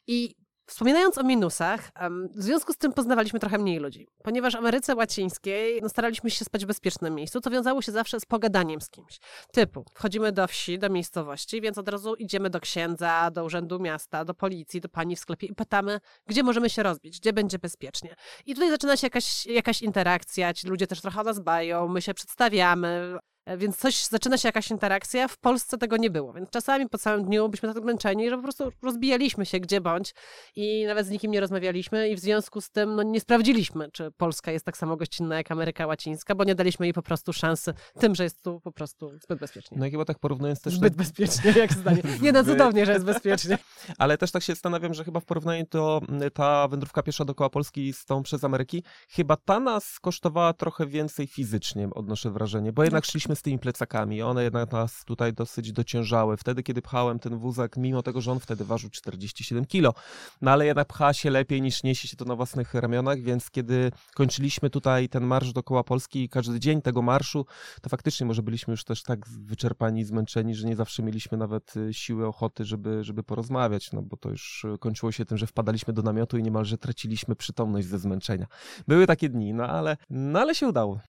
I 0.07 0.35
Wspominając 0.69 1.17
o 1.17 1.23
minusach, 1.23 1.91
w 2.35 2.43
związku 2.43 2.73
z 2.73 2.77
tym 2.77 2.93
poznawaliśmy 2.93 3.39
trochę 3.39 3.57
mniej 3.57 3.79
ludzi. 3.79 4.07
Ponieważ 4.23 4.53
w 4.53 4.55
Ameryce 4.55 4.95
Łacińskiej 4.95 5.81
no, 5.81 5.89
staraliśmy 5.89 6.29
się 6.29 6.45
spać 6.45 6.65
w 6.65 6.67
bezpiecznym 6.67 7.15
miejscu, 7.15 7.41
to 7.41 7.49
wiązało 7.49 7.81
się 7.81 7.91
zawsze 7.91 8.19
z 8.19 8.25
pogadaniem 8.25 8.81
z 8.81 8.89
kimś. 8.89 9.19
Typu, 9.51 9.85
wchodzimy 9.93 10.31
do 10.31 10.47
wsi, 10.47 10.79
do 10.79 10.89
miejscowości, 10.89 11.61
więc 11.61 11.77
od 11.77 11.89
razu 11.89 12.15
idziemy 12.15 12.49
do 12.49 12.59
księdza, 12.59 13.31
do 13.31 13.43
urzędu 13.43 13.79
miasta, 13.79 14.25
do 14.25 14.33
policji, 14.33 14.81
do 14.81 14.89
pani 14.89 15.15
w 15.15 15.19
sklepie 15.19 15.47
i 15.47 15.55
pytamy, 15.55 15.99
gdzie 16.27 16.43
możemy 16.43 16.69
się 16.69 16.83
rozbić, 16.83 17.19
gdzie 17.19 17.33
będzie 17.33 17.59
bezpiecznie. 17.59 18.15
I 18.45 18.53
tutaj 18.53 18.69
zaczyna 18.69 18.97
się 18.97 19.07
jakaś, 19.07 19.45
jakaś 19.45 19.81
interakcja, 19.81 20.53
ci 20.53 20.67
ludzie 20.67 20.87
też 20.87 21.01
trochę 21.01 21.21
o 21.21 21.23
nas 21.23 21.39
bają, 21.39 21.87
my 21.87 22.01
się 22.01 22.13
przedstawiamy, 22.13 23.17
Więc 23.57 23.77
coś, 23.77 24.05
zaczyna 24.05 24.37
się 24.37 24.47
jakaś 24.47 24.71
interakcja. 24.71 25.27
W 25.27 25.37
Polsce 25.37 25.77
tego 25.77 25.97
nie 25.97 26.09
było, 26.09 26.33
więc 26.33 26.49
czasami 26.49 26.89
po 26.89 26.97
całym 26.97 27.25
dniu 27.25 27.49
byliśmy 27.49 27.73
tak 27.73 27.83
zmęczeni, 27.83 28.29
że 28.29 28.35
po 28.35 28.43
prostu 28.43 28.71
rozbijaliśmy 28.81 29.45
się 29.45 29.59
gdzie 29.59 29.81
bądź 29.81 30.13
i 30.55 30.85
nawet 30.85 31.07
z 31.07 31.09
nikim 31.09 31.31
nie 31.31 31.39
rozmawialiśmy 31.39 32.09
i 32.09 32.15
w 32.15 32.19
związku 32.19 32.61
z 32.61 32.69
tym 32.71 32.95
no, 32.95 33.03
nie 33.03 33.19
sprawdziliśmy, 33.19 33.91
czy 33.91 34.11
Polska 34.11 34.51
jest 34.51 34.65
tak 34.65 34.77
samo 34.77 34.97
gościnna 34.97 35.37
jak 35.37 35.51
Ameryka 35.51 35.87
Łacińska, 35.87 36.35
bo 36.35 36.43
nie 36.43 36.55
daliśmy 36.55 36.85
jej 36.85 36.93
po 36.93 37.01
prostu 37.01 37.33
szansy 37.33 37.73
tym, 37.99 38.15
że 38.15 38.23
jest 38.23 38.41
tu 38.41 38.59
po 38.59 38.71
prostu 38.71 39.11
zbyt 39.23 39.39
bezpiecznie. 39.39 39.77
No 39.79 39.85
i 39.85 39.91
chyba 39.91 40.05
tak 40.05 40.19
porównując 40.19 40.61
też... 40.61 40.73
Zbyt 40.73 40.95
bezpiecznie, 40.95 41.51
jak 41.51 41.73
zdanie. 41.73 42.01
Nie 42.21 42.31
no, 42.31 42.43
cudownie, 42.43 42.85
że 42.85 42.93
jest 42.93 43.05
bezpiecznie. 43.05 43.57
Ale 43.97 44.17
też 44.17 44.31
tak 44.31 44.43
się 44.43 44.53
zastanawiam, 44.53 44.93
że 44.93 45.03
chyba 45.03 45.19
w 45.19 45.25
porównaniu 45.25 45.65
to 45.65 46.01
mm, 46.09 46.31
ta 46.31 46.67
wędrówka 46.67 47.03
piesza 47.03 47.25
dookoła 47.25 47.49
Polski 47.49 47.93
z 47.93 48.05
tą 48.05 48.23
przez 48.23 48.43
Ameryki, 48.43 48.83
chyba 49.09 49.37
ta 49.37 49.59
nas 49.59 49.99
kosztowała 49.99 50.53
trochę 50.53 50.87
więcej 50.87 51.27
fizycznie, 51.27 51.89
odnoszę 51.95 52.31
wrażenie, 52.31 52.73
bo 52.73 52.83
jednak 52.83 53.05
szliśmy 53.05 53.35
z 53.39 53.41
tymi 53.41 53.59
plecakami. 53.59 54.21
One 54.21 54.43
jednak 54.43 54.71
nas 54.71 55.05
tutaj 55.05 55.33
dosyć 55.33 55.71
dociężały. 55.71 56.37
Wtedy, 56.37 56.63
kiedy 56.63 56.81
pchałem 56.81 57.19
ten 57.19 57.37
wózek, 57.37 57.77
mimo 57.77 58.03
tego, 58.03 58.21
że 58.21 58.31
on 58.31 58.39
wtedy 58.39 58.65
ważył 58.65 58.89
47 58.89 59.65
kilo, 59.65 59.93
no 60.41 60.51
ale 60.51 60.65
jednak 60.65 60.87
pcha 60.87 61.13
się 61.13 61.29
lepiej 61.29 61.61
niż 61.61 61.83
niesie 61.83 62.07
się 62.07 62.17
to 62.17 62.25
na 62.25 62.35
własnych 62.35 62.73
ramionach, 62.73 63.21
więc 63.21 63.51
kiedy 63.51 63.91
kończyliśmy 64.15 64.69
tutaj 64.69 65.09
ten 65.09 65.23
marsz 65.23 65.53
dookoła 65.53 65.83
Polski 65.83 66.23
i 66.23 66.29
każdy 66.29 66.59
dzień 66.59 66.81
tego 66.81 67.01
marszu, 67.01 67.45
to 67.81 67.89
faktycznie 67.89 68.25
może 68.25 68.43
byliśmy 68.43 68.71
już 68.71 68.83
też 68.83 69.03
tak 69.03 69.27
wyczerpani, 69.27 70.05
zmęczeni, 70.05 70.55
że 70.55 70.67
nie 70.67 70.75
zawsze 70.75 71.03
mieliśmy 71.03 71.37
nawet 71.37 71.77
y, 71.77 71.93
siły, 71.93 72.27
ochoty, 72.27 72.65
żeby, 72.65 73.03
żeby 73.03 73.23
porozmawiać, 73.23 73.91
no 73.91 74.01
bo 74.01 74.17
to 74.17 74.29
już 74.29 74.65
kończyło 74.79 75.11
się 75.11 75.25
tym, 75.25 75.37
że 75.37 75.47
wpadaliśmy 75.47 75.93
do 75.93 76.01
namiotu 76.01 76.37
i 76.37 76.43
niemalże 76.43 76.77
traciliśmy 76.77 77.35
przytomność 77.35 77.87
ze 77.87 77.99
zmęczenia. 77.99 78.45
Były 78.87 79.07
takie 79.07 79.29
dni, 79.29 79.53
no 79.53 79.67
ale, 79.67 79.97
no 80.09 80.39
ale 80.39 80.55
się 80.55 80.67
udało. 80.67 80.99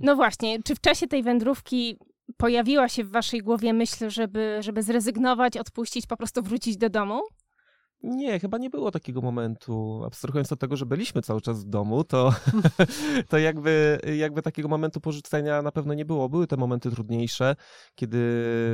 No 0.00 0.16
właśnie, 0.16 0.62
czy 0.62 0.74
w 0.74 0.80
czasie 0.80 1.06
tej 1.06 1.22
wędrówki 1.22 1.98
pojawiła 2.36 2.88
się 2.88 3.04
w 3.04 3.10
waszej 3.10 3.40
głowie 3.40 3.72
myśl, 3.72 4.10
żeby, 4.10 4.56
żeby 4.60 4.82
zrezygnować, 4.82 5.56
odpuścić, 5.56 6.06
po 6.06 6.16
prostu 6.16 6.42
wrócić 6.42 6.76
do 6.76 6.90
domu? 6.90 7.20
Nie, 8.06 8.40
chyba 8.40 8.58
nie 8.58 8.70
było 8.70 8.90
takiego 8.90 9.20
momentu. 9.20 10.02
Abstrahując 10.06 10.52
od 10.52 10.60
tego, 10.60 10.76
że 10.76 10.86
byliśmy 10.86 11.22
cały 11.22 11.40
czas 11.40 11.64
w 11.64 11.68
domu, 11.68 12.04
to, 12.04 12.34
to 13.28 13.38
jakby, 13.38 14.00
jakby 14.16 14.42
takiego 14.42 14.68
momentu 14.68 15.00
porzucenia 15.00 15.62
na 15.62 15.72
pewno 15.72 15.94
nie 15.94 16.04
było. 16.04 16.28
Były 16.28 16.46
te 16.46 16.56
momenty 16.56 16.90
trudniejsze, 16.90 17.56
kiedy 17.94 18.18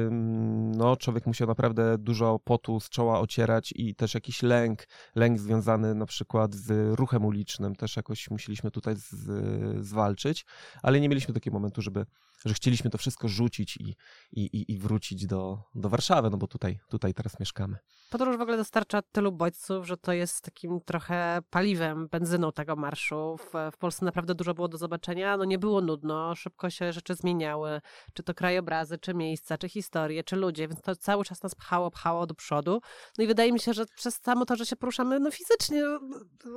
mm, 0.09 0.73
no, 0.73 0.97
człowiek 0.97 1.27
musiał 1.27 1.49
naprawdę 1.49 1.99
dużo 1.99 2.39
potu 2.45 2.81
z 2.81 2.89
czoła 2.89 3.21
ocierać 3.21 3.73
i 3.77 3.95
też 3.95 4.15
jakiś 4.15 4.43
lęk, 4.43 4.87
lęk 5.15 5.39
związany 5.39 5.95
na 5.95 6.07
przykład 6.07 6.55
z 6.55 6.99
ruchem 6.99 7.25
ulicznym, 7.25 7.77
też 7.77 7.97
jakoś 7.97 8.31
musieliśmy 8.31 8.71
tutaj 8.71 8.95
z, 8.97 9.87
zwalczyć, 9.87 10.45
ale 10.83 11.01
nie 11.01 11.09
mieliśmy 11.09 11.35
takiego 11.35 11.55
momentu, 11.55 11.83
żeby, 11.83 12.07
że 12.45 12.55
chcieliśmy 12.55 12.91
to 12.91 12.99
wszystko 12.99 13.29
rzucić 13.29 13.77
i, 13.77 13.97
i, 14.33 14.73
i 14.73 14.79
wrócić 14.79 15.27
do, 15.27 15.59
do 15.75 15.89
Warszawy, 15.89 16.31
no 16.31 16.37
bo 16.37 16.47
tutaj, 16.47 16.79
tutaj 16.89 17.15
teraz 17.15 17.41
mieszkamy. 17.41 17.77
Podróż 18.11 18.37
w 18.37 18.41
ogóle 18.41 18.57
dostarcza 18.57 19.03
tylu 19.03 19.33
bodźców, 19.33 19.87
że 19.87 19.97
to 19.97 20.13
jest 20.13 20.43
takim 20.43 20.81
trochę 20.81 21.39
paliwem, 21.51 22.09
benzyną 22.09 22.53
tego 22.53 22.77
marszu. 22.77 23.37
W, 23.37 23.73
w, 23.73 23.79
Polsce 23.79 24.05
naprawdę 24.05 24.35
dużo 24.35 24.55
było 24.55 24.69
do 24.69 24.79
zobaczenia. 24.79 25.37
No 25.37 25.45
nie 25.45 25.59
było 25.59 25.81
nudno, 25.81 26.35
szybko 26.35 26.71
się 26.71 26.93
rzeczy 26.93 27.15
zmieniały. 27.15 27.81
Czy 28.15 28.23
to 28.23 28.35
krajobrazy, 28.35 28.99
czy 28.99 29.15
miejsca, 29.15 29.59
czy 29.59 29.69
historie, 29.69 30.25
czy 30.25 30.37
ludzie, 30.37 30.69
więc 30.69 30.83
to 30.83 30.97
cały 30.97 31.25
czas 31.25 31.43
nas 31.43 31.55
pchało, 31.55 31.91
pchało 31.91 32.27
do 32.27 32.35
przodu. 32.35 32.81
No 33.19 33.25
i 33.25 33.27
wydaje 33.27 33.53
mi 33.53 33.61
się, 33.61 33.73
że 33.73 33.87
przez 33.87 34.21
samo 34.23 34.45
to, 34.45 34.57
że 34.57 34.67
się 34.67 34.77
poruszamy 34.77 35.21
no 35.21 35.31
fizycznie, 35.31 35.83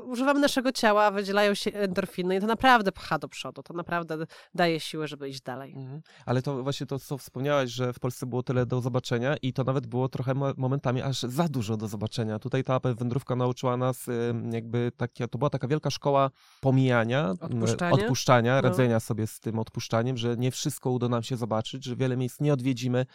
używamy 0.04 0.40
naszego 0.40 0.72
ciała, 0.72 1.12
wydzielają 1.12 1.54
się 1.54 1.72
endorfiny 1.72 2.36
i 2.36 2.40
to 2.40 2.48
naprawdę 2.48 2.92
pcha 2.92 3.20
do 3.20 3.28
przodu. 3.28 3.64
To 3.64 3.74
naprawdę 3.74 4.18
daje 4.54 4.80
siłę, 4.80 5.08
żeby 5.08 5.30
iść 5.30 5.42
dalej. 5.42 5.73
Mhm. 5.74 6.02
Ale 6.26 6.42
to 6.42 6.64
właśnie 6.64 6.86
to, 6.86 7.00
co 7.00 7.18
wspomniałaś, 7.18 7.70
że 7.70 7.94
w 7.94 8.00
Polsce 8.00 8.26
było 8.26 8.44
tyle 8.44 8.66
do 8.66 8.82
zobaczenia 8.82 9.36
i 9.42 9.54
to 9.54 9.64
nawet 9.64 9.88
było 9.88 10.10
trochę 10.10 10.34
momentami 10.58 11.02
aż 11.02 11.22
za 11.22 11.48
dużo 11.48 11.78
do 11.78 11.88
zobaczenia. 11.88 12.40
Tutaj 12.40 12.64
ta 12.64 12.80
wędrówka 12.80 13.36
nauczyła 13.36 13.78
nas 13.78 14.06
jakby 14.52 14.92
takie, 14.98 15.28
to 15.28 15.38
była 15.38 15.50
taka 15.50 15.68
wielka 15.68 15.90
szkoła 15.90 16.30
pomijania, 16.62 17.30
odpuszczania, 17.30 17.94
odpuszczania 17.94 18.56
no. 18.56 18.62
radzenia 18.62 19.00
sobie 19.00 19.28
z 19.28 19.40
tym 19.40 19.60
odpuszczaniem, 19.60 20.18
że 20.18 20.38
nie 20.38 20.52
wszystko 20.52 20.92
uda 20.92 21.10
nam 21.10 21.24
się 21.24 21.38
zobaczyć, 21.38 21.86
że 21.86 21.96
wiele 21.96 22.18
miejsc 22.18 22.40
nie 22.40 22.54
odwiedzimy, 22.54 23.06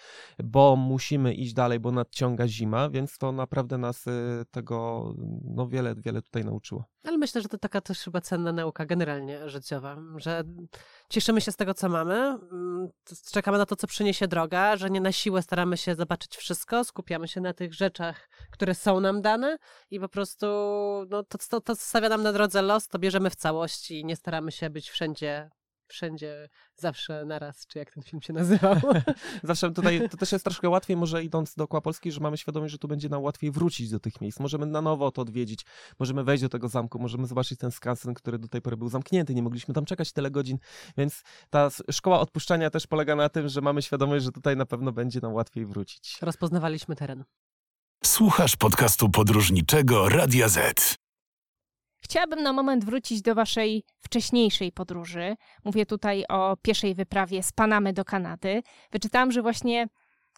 bo 0.44 0.76
musimy 0.76 1.34
iść 1.34 1.52
dalej, 1.52 1.80
bo 1.80 1.92
nadciąga 1.92 2.48
zima, 2.48 2.90
więc 2.90 3.18
to 3.18 3.32
naprawdę 3.32 3.78
nas 3.78 4.06
y, 4.06 4.44
tego 4.50 5.14
no 5.44 5.68
wiele, 5.68 5.94
wiele 5.94 6.22
tutaj 6.22 6.44
nauczyło. 6.44 6.84
Ale 7.08 7.18
myślę, 7.18 7.40
że 7.42 7.48
to 7.48 7.58
taka 7.58 7.80
też 7.80 8.00
chyba 8.00 8.20
cenna 8.20 8.52
nauka 8.52 8.86
generalnie 8.86 9.48
życiowa, 9.48 9.96
że 10.16 10.44
cieszymy 11.08 11.40
się 11.40 11.52
z 11.52 11.56
tego, 11.56 11.74
co 11.74 11.88
mamy, 11.88 12.14
mm, 12.14 12.88
czekamy 13.32 13.58
na 13.58 13.66
to, 13.66 13.76
co 13.76 13.86
przyniesie 13.86 14.28
droga, 14.28 14.76
że 14.76 14.90
nie 14.90 15.00
na 15.00 15.12
siłę 15.12 15.42
staramy 15.42 15.76
się 15.76 15.94
zobaczyć 15.94 16.36
wszystko, 16.36 16.84
skupiamy 16.84 17.28
się 17.28 17.40
na 17.40 17.52
tych 17.52 17.74
rzeczach, 17.74 18.28
które 18.50 18.74
są 18.74 19.00
nam 19.00 19.22
dane 19.22 19.58
i 19.90 20.00
po 20.00 20.08
prostu 20.08 20.46
no, 21.10 21.22
to, 21.22 21.38
to, 21.50 21.60
to 21.60 21.76
stawia 21.76 22.08
nam 22.08 22.22
na 22.22 22.32
drodze 22.32 22.62
los, 22.62 22.88
to 22.88 22.98
bierzemy 22.98 23.30
w 23.30 23.36
całości 23.36 24.00
i 24.00 24.04
nie 24.04 24.16
staramy 24.16 24.52
się 24.52 24.70
być 24.70 24.90
wszędzie 24.90 25.50
wszędzie, 25.88 26.48
zawsze 26.76 27.24
naraz, 27.24 27.66
czy 27.66 27.78
jak 27.78 27.90
ten 27.90 28.02
film 28.02 28.22
się 28.22 28.32
nazywał. 28.32 28.76
zawsze 29.42 29.70
tutaj 29.70 30.08
to 30.08 30.16
też 30.16 30.32
jest 30.32 30.44
troszkę 30.44 30.68
łatwiej, 30.68 30.96
może 30.96 31.24
idąc 31.24 31.54
dookoła 31.54 31.80
Polski, 31.80 32.12
że 32.12 32.20
mamy 32.20 32.38
świadomość, 32.38 32.72
że 32.72 32.78
tu 32.78 32.88
będzie 32.88 33.08
nam 33.08 33.22
łatwiej 33.22 33.50
wrócić 33.50 33.90
do 33.90 34.00
tych 34.00 34.20
miejsc. 34.20 34.40
Możemy 34.40 34.66
na 34.66 34.82
nowo 34.82 35.10
to 35.10 35.22
odwiedzić, 35.22 35.64
możemy 35.98 36.24
wejść 36.24 36.42
do 36.42 36.48
tego 36.48 36.68
zamku, 36.68 36.98
możemy 36.98 37.26
zobaczyć 37.26 37.58
ten 37.58 37.70
skansen, 37.70 38.14
który 38.14 38.38
do 38.38 38.48
tej 38.48 38.62
pory 38.62 38.76
był 38.76 38.88
zamknięty, 38.88 39.34
nie 39.34 39.42
mogliśmy 39.42 39.74
tam 39.74 39.84
czekać 39.84 40.12
tyle 40.12 40.30
godzin, 40.30 40.58
więc 40.96 41.22
ta 41.50 41.68
szkoła 41.90 42.20
odpuszczania 42.20 42.70
też 42.70 42.86
polega 42.86 43.16
na 43.16 43.28
tym, 43.28 43.48
że 43.48 43.60
mamy 43.60 43.82
świadomość, 43.82 44.24
że 44.24 44.32
tutaj 44.32 44.56
na 44.56 44.66
pewno 44.66 44.92
będzie 44.92 45.20
nam 45.20 45.32
łatwiej 45.32 45.66
wrócić. 45.66 46.18
Rozpoznawaliśmy 46.22 46.96
teren. 46.96 47.24
Słuchasz 48.04 48.56
podcastu 48.56 49.08
podróżniczego 49.08 50.08
Radia 50.08 50.48
Z. 50.48 50.97
Chciałabym 52.08 52.42
na 52.42 52.52
moment 52.52 52.84
wrócić 52.84 53.22
do 53.22 53.34
waszej 53.34 53.84
wcześniejszej 54.00 54.72
podróży. 54.72 55.36
Mówię 55.64 55.86
tutaj 55.86 56.24
o 56.28 56.56
pieszej 56.62 56.94
wyprawie 56.94 57.42
z 57.42 57.52
Panamy 57.52 57.92
do 57.92 58.04
Kanady. 58.04 58.62
Wyczytałam, 58.92 59.32
że 59.32 59.42
właśnie 59.42 59.88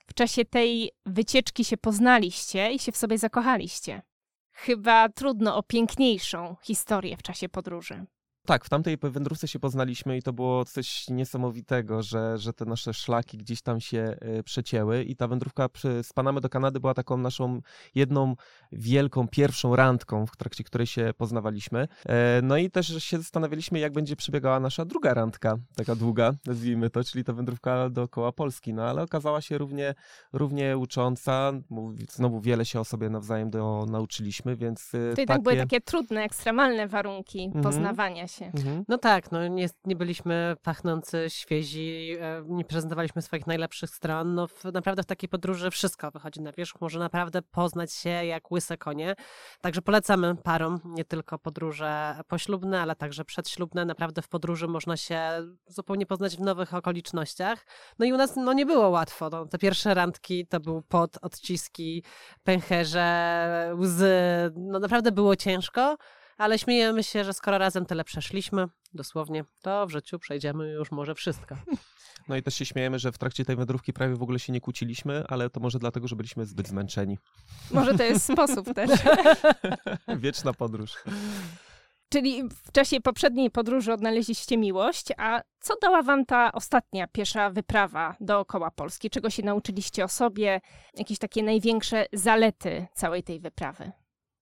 w 0.07 0.15
czasie 0.15 0.45
tej 0.45 0.91
wycieczki 1.07 1.65
się 1.65 1.77
poznaliście 1.77 2.73
i 2.73 2.79
się 2.79 2.93
w 2.93 2.97
sobie 2.97 3.19
zakochaliście. 3.19 4.03
Chyba 4.53 5.09
trudno 5.09 5.57
o 5.57 5.63
piękniejszą 5.63 6.57
historię 6.63 7.17
w 7.17 7.23
czasie 7.23 7.49
podróży. 7.49 8.07
Tak, 8.51 8.65
w 8.65 8.69
tamtej 8.69 8.97
wędrówce 9.03 9.49
się 9.49 9.59
poznaliśmy 9.59 10.17
i 10.17 10.23
to 10.23 10.33
było 10.33 10.65
coś 10.65 11.09
niesamowitego, 11.09 12.03
że, 12.03 12.39
że 12.39 12.53
te 12.53 12.65
nasze 12.65 12.95
szlaki 12.95 13.39
gdzieś 13.39 13.63
tam 13.63 13.81
się 13.81 14.17
y, 14.39 14.43
przecięły 14.43 15.03
i 15.03 15.17
ta 15.17 15.29
wędrówka 15.29 15.69
z 16.03 16.13
Panamy 16.13 16.41
do 16.41 16.49
Kanady 16.49 16.81
była 16.81 16.95
taką 16.95 17.17
naszą 17.17 17.61
jedną 17.95 18.37
wielką, 18.73 19.29
pierwszą 19.29 19.77
randką, 19.77 20.27
w 20.27 20.37
trakcie 20.37 20.65
której 20.65 20.87
się 20.87 21.11
poznawaliśmy. 21.19 21.89
E, 22.07 22.41
no 22.43 22.57
i 22.57 22.71
też 22.71 23.05
się 23.05 23.19
zastanawialiśmy, 23.19 23.79
jak 23.79 23.93
będzie 23.93 24.17
przebiegała 24.17 24.61
nasza 24.61 24.85
druga 24.85 25.15
randka, 25.15 25.57
taka 25.77 25.95
długa, 25.95 26.33
nazwijmy 26.47 26.91
to, 26.91 27.05
czyli 27.05 27.25
ta 27.25 27.33
wędrówka 27.33 27.91
dookoła 27.91 28.33
Polski, 28.33 28.75
no 28.75 28.83
ale 28.83 29.03
okazała 29.03 29.41
się 29.41 29.59
równie, 29.59 29.95
równie 30.33 30.79
ucząca, 30.79 31.53
znowu 32.09 32.41
wiele 32.41 32.65
się 32.65 32.81
o 32.81 32.85
sobie 32.85 33.11
nawzajem 33.11 33.51
do, 33.51 33.87
nauczyliśmy, 33.91 34.57
więc... 34.57 34.95
Y, 34.95 35.13
to 35.17 35.27
takie... 35.27 35.43
były 35.43 35.57
takie 35.57 35.81
trudne, 35.81 36.23
ekstremalne 36.23 36.89
warunki 36.89 37.45
mhm. 37.45 37.65
poznawania 37.65 38.29
się. 38.29 38.40
Mhm. 38.47 38.85
No 38.89 38.99
tak, 38.99 39.33
no 39.33 39.49
nie, 39.49 39.69
nie 39.85 39.97
byliśmy 39.97 40.57
pachnący, 40.63 41.25
świezi, 41.29 42.17
e, 42.21 42.43
nie 42.47 42.65
prezentowaliśmy 42.65 43.23
swoich 43.23 43.47
najlepszych 43.47 43.91
stron. 43.91 44.35
No 44.35 44.47
w, 44.47 44.65
naprawdę 44.65 45.03
w 45.03 45.07
takiej 45.07 45.29
podróży 45.29 45.71
wszystko 45.71 46.11
wychodzi 46.11 46.41
na 46.41 46.53
wierzch. 46.53 46.81
Może 46.81 46.99
naprawdę 46.99 47.43
poznać 47.43 47.93
się 47.93 48.11
jak 48.11 48.51
łyse 48.51 48.79
konie. 48.79 49.15
Także 49.61 49.83
polecamy 49.83 50.37
parom 50.37 50.81
nie 50.85 51.05
tylko 51.05 51.39
podróże 51.39 52.21
poślubne, 52.29 52.81
ale 52.81 52.97
także 52.97 53.25
przedślubne. 53.25 53.85
Naprawdę 53.85 54.23
w 54.23 54.29
podróży 54.29 54.69
można 54.69 54.97
się 54.97 55.21
zupełnie 55.67 56.07
poznać 56.07 56.37
w 56.37 56.41
nowych 56.41 56.75
okolicznościach. 56.75 57.67
No 57.99 58.07
i 58.07 58.13
u 58.13 58.17
nas 58.17 58.37
no, 58.37 58.53
nie 58.53 58.67
było 58.67 58.89
łatwo. 58.89 59.29
No, 59.31 59.47
te 59.47 59.59
pierwsze 59.59 59.95
randki 59.95 60.47
to 60.47 60.61
był 60.61 60.83
pot, 60.83 61.19
odciski, 61.23 62.05
pęcherze, 62.45 63.75
łzy. 63.79 64.21
No 64.57 64.79
naprawdę 64.79 65.13
było 65.13 65.37
ciężko 65.37 65.97
ale 66.41 66.59
śmiejemy 66.59 67.03
się, 67.03 67.25
że 67.25 67.33
skoro 67.33 67.59
razem 67.59 67.87
tyle 67.87 68.05
przeszliśmy, 68.05 68.67
dosłownie, 68.95 69.45
to 69.63 69.87
w 69.87 69.91
życiu 69.91 70.19
przejdziemy 70.19 70.71
już 70.71 70.91
może 70.91 71.15
wszystko. 71.15 71.57
No 72.29 72.37
i 72.37 72.43
też 72.43 72.55
się 72.55 72.65
śmiejemy, 72.65 72.99
że 72.99 73.13
w 73.13 73.19
trakcie 73.19 73.45
tej 73.45 73.57
wędrówki 73.57 73.93
prawie 73.93 74.15
w 74.15 74.23
ogóle 74.23 74.39
się 74.39 74.53
nie 74.53 74.61
kłóciliśmy, 74.61 75.25
ale 75.29 75.51
to 75.51 75.61
może 75.61 75.79
dlatego, 75.79 76.09
że 76.09 76.17
byliśmy 76.17 76.47
zbyt 76.47 76.69
zmęczeni. 76.69 77.19
Może 77.71 77.95
to 77.95 78.03
jest 78.03 78.33
sposób 78.33 78.67
też. 78.75 78.91
Wieczna 80.09 80.53
podróż. 80.53 80.95
Czyli 82.09 82.43
w 82.67 82.73
czasie 82.73 83.01
poprzedniej 83.01 83.51
podróży 83.51 83.93
odnaleźliście 83.93 84.59
miłość, 84.59 85.07
a 85.17 85.41
co 85.61 85.75
dała 85.83 86.03
wam 86.03 86.27
ta 86.27 86.53
ostatnia 86.53 87.07
piesza 87.07 87.51
wyprawa 87.51 88.17
dookoła 88.21 88.71
Polski? 88.71 89.11
Czego 89.11 89.31
się 89.31 89.43
nauczyliście 89.43 90.05
o 90.05 90.09
sobie? 90.09 90.61
Jakieś 90.95 91.19
takie 91.19 91.43
największe 91.43 92.07
zalety 92.13 92.87
całej 92.95 93.23
tej 93.23 93.41
wyprawy? 93.41 93.93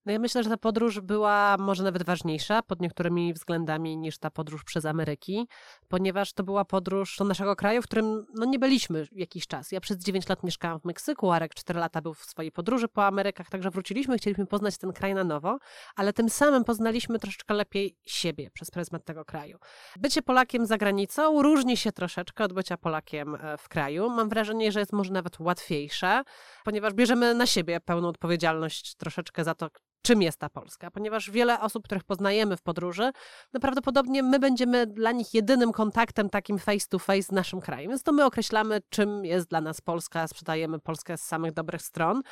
No 0.09 0.13
ja 0.13 0.19
myślę, 0.19 0.43
że 0.43 0.51
ta 0.51 0.57
podróż 0.57 1.01
była 1.01 1.57
może 1.59 1.85
nawet 1.85 2.03
ważniejsza 2.03 2.63
pod 2.63 2.81
niektórymi 2.81 3.35
względami 3.35 3.97
niż 3.97 4.19
ta 4.19 4.31
podróż 4.31 4.65
przez 4.65 4.85
Ameryki, 4.85 5.49
ponieważ 5.89 6.33
to 6.33 6.45
była 6.45 6.65
podróż 6.65 7.17
do 7.19 7.25
naszego 7.25 7.57
kraju, 7.57 7.83
w 7.83 7.85
którym 7.85 8.27
no, 8.35 8.45
nie 8.45 8.59
byliśmy 8.59 9.07
jakiś 9.13 9.47
czas. 9.47 9.73
Ja 9.73 9.81
przez 9.81 9.99
9 9.99 10.29
lat 10.29 10.43
mieszkałam 10.43 10.81
w 10.81 10.85
Meksyku, 10.85 11.31
Arek 11.33 11.55
4 11.55 11.81
lata 11.81 12.03
był 12.03 12.15
w 12.15 12.25
swojej 12.25 12.53
podróży 12.53 12.89
po 12.89 13.07
Amerykach, 13.07 13.49
także 13.51 13.71
wróciliśmy, 13.71 14.19
chcieliśmy 14.19 14.47
poznać 14.47 14.79
ten 14.79 14.93
kraj 14.93 15.15
na 15.15 15.25
nowo, 15.25 15.59
ale 15.97 16.13
tym 16.13 16.31
samym 16.31 16.65
poznaliśmy 16.65 17.19
troszeczkę 17.19 17.55
lepiej 17.55 17.97
siebie 18.07 18.51
przez 18.51 18.71
pryzmat 18.71 19.05
tego 19.05 19.25
kraju. 19.25 19.59
Bycie 19.97 20.23
Polakiem 20.23 20.67
za 20.67 20.79
granicą 20.79 21.43
różni 21.43 21.77
się 21.77 21.93
troszeczkę 21.93 22.45
od 22.45 22.53
bycia 22.53 22.77
Polakiem 22.77 23.35
e, 23.35 23.59
w 23.59 23.69
kraju. 23.69 24.11
Mam 24.11 24.29
wrażenie, 24.29 24.73
że 24.73 24.81
jest 24.81 24.93
może 24.93 25.13
nawet 25.13 25.41
łatwiejsze, 25.41 26.23
ponieważ 26.65 26.95
bierzemy 26.95 27.35
na 27.35 27.47
siebie 27.47 27.81
pełną 27.81 28.09
odpowiedzialność 28.09 28.95
troszeczkę 28.95 29.45
za 29.45 29.55
to, 29.55 29.69
czym 30.09 30.23
jest 30.23 30.39
ta 30.39 30.49
Polska, 30.49 30.91
ponieważ 30.91 31.31
wiele 31.31 31.61
osób, 31.61 31.85
których 31.85 32.05
poznajemy 32.05 32.57
w 32.57 32.63
podróży, 32.63 33.11
no 33.53 33.61
prawdopodobnie 33.61 34.23
my 34.23 34.39
będziemy 34.39 34.87
dla 34.87 35.13
nich 35.13 35.35
jedynym 35.35 35.73
kontaktem 35.73 36.31
takim 36.31 36.59
face 36.59 36.87
to 36.89 36.99
face 36.99 37.23
z 37.23 37.33
naszym 37.33 37.61
krajem. 37.61 37.91
Więc 37.91 38.03
to 38.03 38.13
my 38.13 38.25
określamy, 38.25 38.81
czym 38.89 39.25
jest 39.25 39.49
dla 39.49 39.61
nas 39.61 39.81
Polska, 39.81 40.29
sprzedajemy 40.29 40.79
Polskę 40.79 41.17
z 41.19 41.23
samych 41.23 41.53
dobrych 41.53 41.83
stron, 41.83 42.23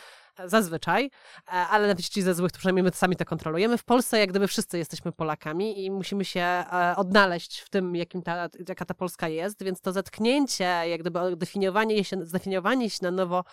zazwyczaj, 0.44 1.10
e, 1.46 1.50
ale 1.50 1.86
nawet 1.86 1.98
jeśli 1.98 2.22
ze 2.22 2.34
złych, 2.34 2.52
to 2.52 2.58
przynajmniej 2.58 2.82
my 2.82 2.90
sami 2.90 3.16
to 3.16 3.24
kontrolujemy. 3.24 3.78
W 3.78 3.84
Polsce 3.84 4.18
jak 4.18 4.30
gdyby 4.30 4.48
wszyscy 4.48 4.78
jesteśmy 4.78 5.12
Polakami 5.12 5.84
i 5.84 5.90
musimy 5.90 6.24
się 6.24 6.40
e, 6.40 6.94
odnaleźć 6.96 7.60
w 7.60 7.70
tym, 7.70 7.96
jakim 7.96 8.22
ta, 8.22 8.48
jaka 8.68 8.84
ta 8.84 8.94
Polska 8.94 9.28
jest, 9.28 9.62
więc 9.62 9.80
to 9.80 9.92
zetknięcie, 9.92 10.64
jak 10.64 11.00
gdyby 11.00 11.36
definiowanie 11.36 12.04
się, 12.04 12.24
zdefiniowanie 12.24 12.90
się 12.90 12.98
na 13.02 13.10
nowo 13.10 13.44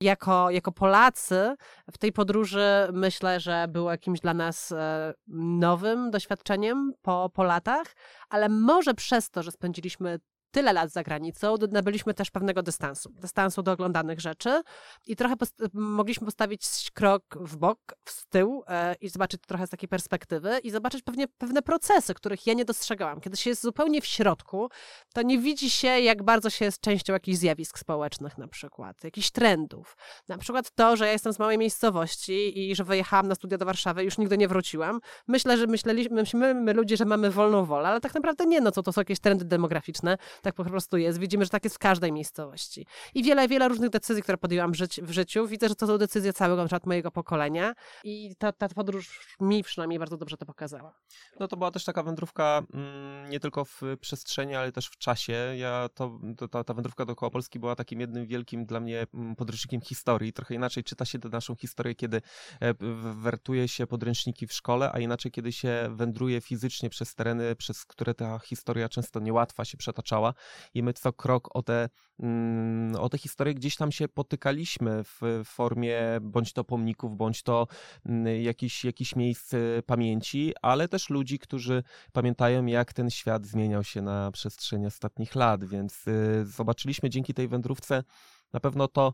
jako, 0.00 0.50
jako 0.50 0.72
Polacy 0.72 1.54
w 1.92 1.98
tej 1.98 2.12
podróży 2.12 2.88
myślę, 2.92 3.40
że 3.40 3.66
było 3.68 3.90
jakimś 3.90 4.20
dla 4.20 4.34
nas 4.34 4.72
e, 4.72 5.14
nowym 5.28 6.10
doświadczeniem 6.10 6.92
po, 7.02 7.30
po 7.34 7.44
latach, 7.44 7.86
ale 8.28 8.48
może 8.48 8.94
przez 8.94 9.30
to, 9.30 9.42
że 9.42 9.50
spędziliśmy 9.52 10.18
tyle 10.52 10.72
lat 10.72 10.90
za 10.90 11.02
granicą, 11.02 11.54
nabyliśmy 11.70 12.14
też 12.14 12.30
pewnego 12.30 12.62
dystansu, 12.62 13.12
dystansu 13.12 13.62
do 13.62 13.72
oglądanych 13.72 14.20
rzeczy 14.20 14.62
i 15.06 15.16
trochę 15.16 15.36
post 15.36 15.62
mogliśmy 15.72 16.24
postawić 16.24 16.62
krok 16.94 17.22
w 17.40 17.56
bok, 17.56 17.78
w 18.04 18.26
tył 18.26 18.62
e, 18.68 18.94
i 19.00 19.08
zobaczyć 19.08 19.42
trochę 19.46 19.66
z 19.66 19.70
takiej 19.70 19.88
perspektywy 19.88 20.58
i 20.58 20.70
zobaczyć 20.70 21.02
pewnie 21.02 21.28
pewne 21.28 21.62
procesy, 21.62 22.14
których 22.14 22.46
ja 22.46 22.54
nie 22.54 22.64
dostrzegałam. 22.64 23.20
Kiedy 23.20 23.36
się 23.36 23.50
jest 23.50 23.62
zupełnie 23.62 24.00
w 24.00 24.06
środku, 24.06 24.68
to 25.14 25.22
nie 25.22 25.38
widzi 25.38 25.70
się, 25.70 25.88
jak 25.88 26.22
bardzo 26.22 26.50
się 26.50 26.64
jest 26.64 26.80
częścią 26.80 27.12
jakichś 27.12 27.38
zjawisk 27.38 27.78
społecznych 27.78 28.38
na 28.38 28.48
przykład, 28.48 29.04
jakichś 29.04 29.30
trendów. 29.30 29.96
Na 30.28 30.38
przykład 30.38 30.70
to, 30.74 30.96
że 30.96 31.06
ja 31.06 31.12
jestem 31.12 31.32
z 31.32 31.38
małej 31.38 31.58
miejscowości 31.58 32.70
i 32.70 32.76
że 32.76 32.84
wyjechałam 32.84 33.28
na 33.28 33.34
studia 33.34 33.58
do 33.58 33.64
Warszawy 33.64 34.02
i 34.02 34.04
już 34.04 34.18
nigdy 34.18 34.38
nie 34.38 34.48
wróciłam. 34.48 35.00
Myślę, 35.28 35.58
że 35.58 35.66
myśleliśmy, 35.66 36.22
my, 36.34 36.54
my 36.54 36.72
ludzie, 36.72 36.96
że 36.96 37.04
mamy 37.04 37.30
wolną 37.30 37.64
wolę, 37.64 37.88
ale 37.88 38.00
tak 38.00 38.14
naprawdę 38.14 38.46
nie, 38.46 38.60
no 38.60 38.72
co 38.72 38.82
to 38.82 38.92
są 38.92 39.00
jakieś 39.00 39.20
trendy 39.20 39.44
demograficzne, 39.44 40.18
tak 40.42 40.54
po 40.54 40.64
prostu 40.64 40.96
jest. 40.96 41.18
Widzimy, 41.18 41.44
że 41.44 41.50
tak 41.50 41.64
jest 41.64 41.76
w 41.76 41.78
każdej 41.78 42.12
miejscowości. 42.12 42.86
I 43.14 43.22
wiele, 43.22 43.48
wiele 43.48 43.68
różnych 43.68 43.90
decyzji, 43.90 44.22
które 44.22 44.38
podjęłam 44.38 44.72
w 45.02 45.10
życiu. 45.10 45.46
Widzę, 45.46 45.68
że 45.68 45.74
to 45.74 45.86
są 45.86 45.98
decyzje 45.98 46.32
całego 46.32 46.64
na 46.64 46.78
mojego 46.86 47.10
pokolenia 47.10 47.74
i 48.04 48.36
ta, 48.38 48.52
ta 48.52 48.68
podróż 48.68 49.36
mi 49.40 49.62
przynajmniej 49.62 49.98
bardzo 49.98 50.16
dobrze 50.16 50.36
to 50.36 50.46
pokazała. 50.46 50.98
No 51.40 51.48
to 51.48 51.56
była 51.56 51.70
też 51.70 51.84
taka 51.84 52.02
wędrówka 52.02 52.62
mm, 52.74 53.30
nie 53.30 53.40
tylko 53.40 53.64
w 53.64 53.80
przestrzeni, 54.00 54.54
ale 54.54 54.72
też 54.72 54.86
w 54.86 54.98
czasie. 54.98 55.54
Ja 55.56 55.88
to, 55.94 56.20
to 56.36 56.48
ta, 56.48 56.64
ta 56.64 56.74
wędrówka 56.74 57.04
dookoła 57.04 57.30
Polski 57.30 57.58
była 57.58 57.76
takim 57.76 58.00
jednym 58.00 58.26
wielkim 58.26 58.66
dla 58.66 58.80
mnie 58.80 59.06
mm, 59.14 59.36
podręcznikiem 59.36 59.80
historii. 59.80 60.32
Trochę 60.32 60.54
inaczej 60.54 60.84
czyta 60.84 61.04
się 61.04 61.18
tę 61.18 61.28
naszą 61.28 61.54
historię, 61.54 61.94
kiedy 61.94 62.22
e, 62.60 62.74
wertuje 63.14 63.68
się 63.68 63.86
podręczniki 63.86 64.46
w 64.46 64.52
szkole, 64.52 64.90
a 64.92 64.98
inaczej 64.98 65.32
kiedy 65.32 65.52
się 65.52 65.88
wędruje 65.90 66.40
fizycznie 66.40 66.90
przez 66.90 67.14
tereny, 67.14 67.56
przez 67.56 67.84
które 67.84 68.14
ta 68.14 68.38
historia 68.38 68.88
często 68.88 69.20
niełatwa 69.20 69.64
się 69.64 69.76
przetaczała 69.76 70.31
i 70.74 70.82
my 70.82 70.92
co 70.92 71.12
krok 71.12 71.56
o 71.56 71.62
te, 71.62 71.88
mm, 72.18 72.96
o 72.96 73.08
te 73.08 73.18
historie 73.18 73.54
gdzieś 73.54 73.76
tam 73.76 73.92
się 73.92 74.08
potykaliśmy 74.08 75.04
w 75.04 75.42
formie 75.44 76.00
bądź 76.20 76.52
to 76.52 76.64
pomników, 76.64 77.16
bądź 77.16 77.42
to 77.42 77.66
mm, 78.06 78.42
jakichś, 78.42 78.84
jakichś 78.84 79.16
miejsc 79.16 79.54
y, 79.54 79.82
pamięci, 79.86 80.52
ale 80.62 80.88
też 80.88 81.10
ludzi, 81.10 81.38
którzy 81.38 81.82
pamiętają, 82.12 82.66
jak 82.66 82.92
ten 82.92 83.10
świat 83.10 83.46
zmieniał 83.46 83.84
się 83.84 84.02
na 84.02 84.30
przestrzeni 84.30 84.86
ostatnich 84.86 85.34
lat, 85.34 85.64
więc 85.64 86.08
y, 86.08 86.44
zobaczyliśmy 86.46 87.10
dzięki 87.10 87.34
tej 87.34 87.48
wędrówce 87.48 88.04
na 88.52 88.60
pewno 88.60 88.88
to, 88.88 89.12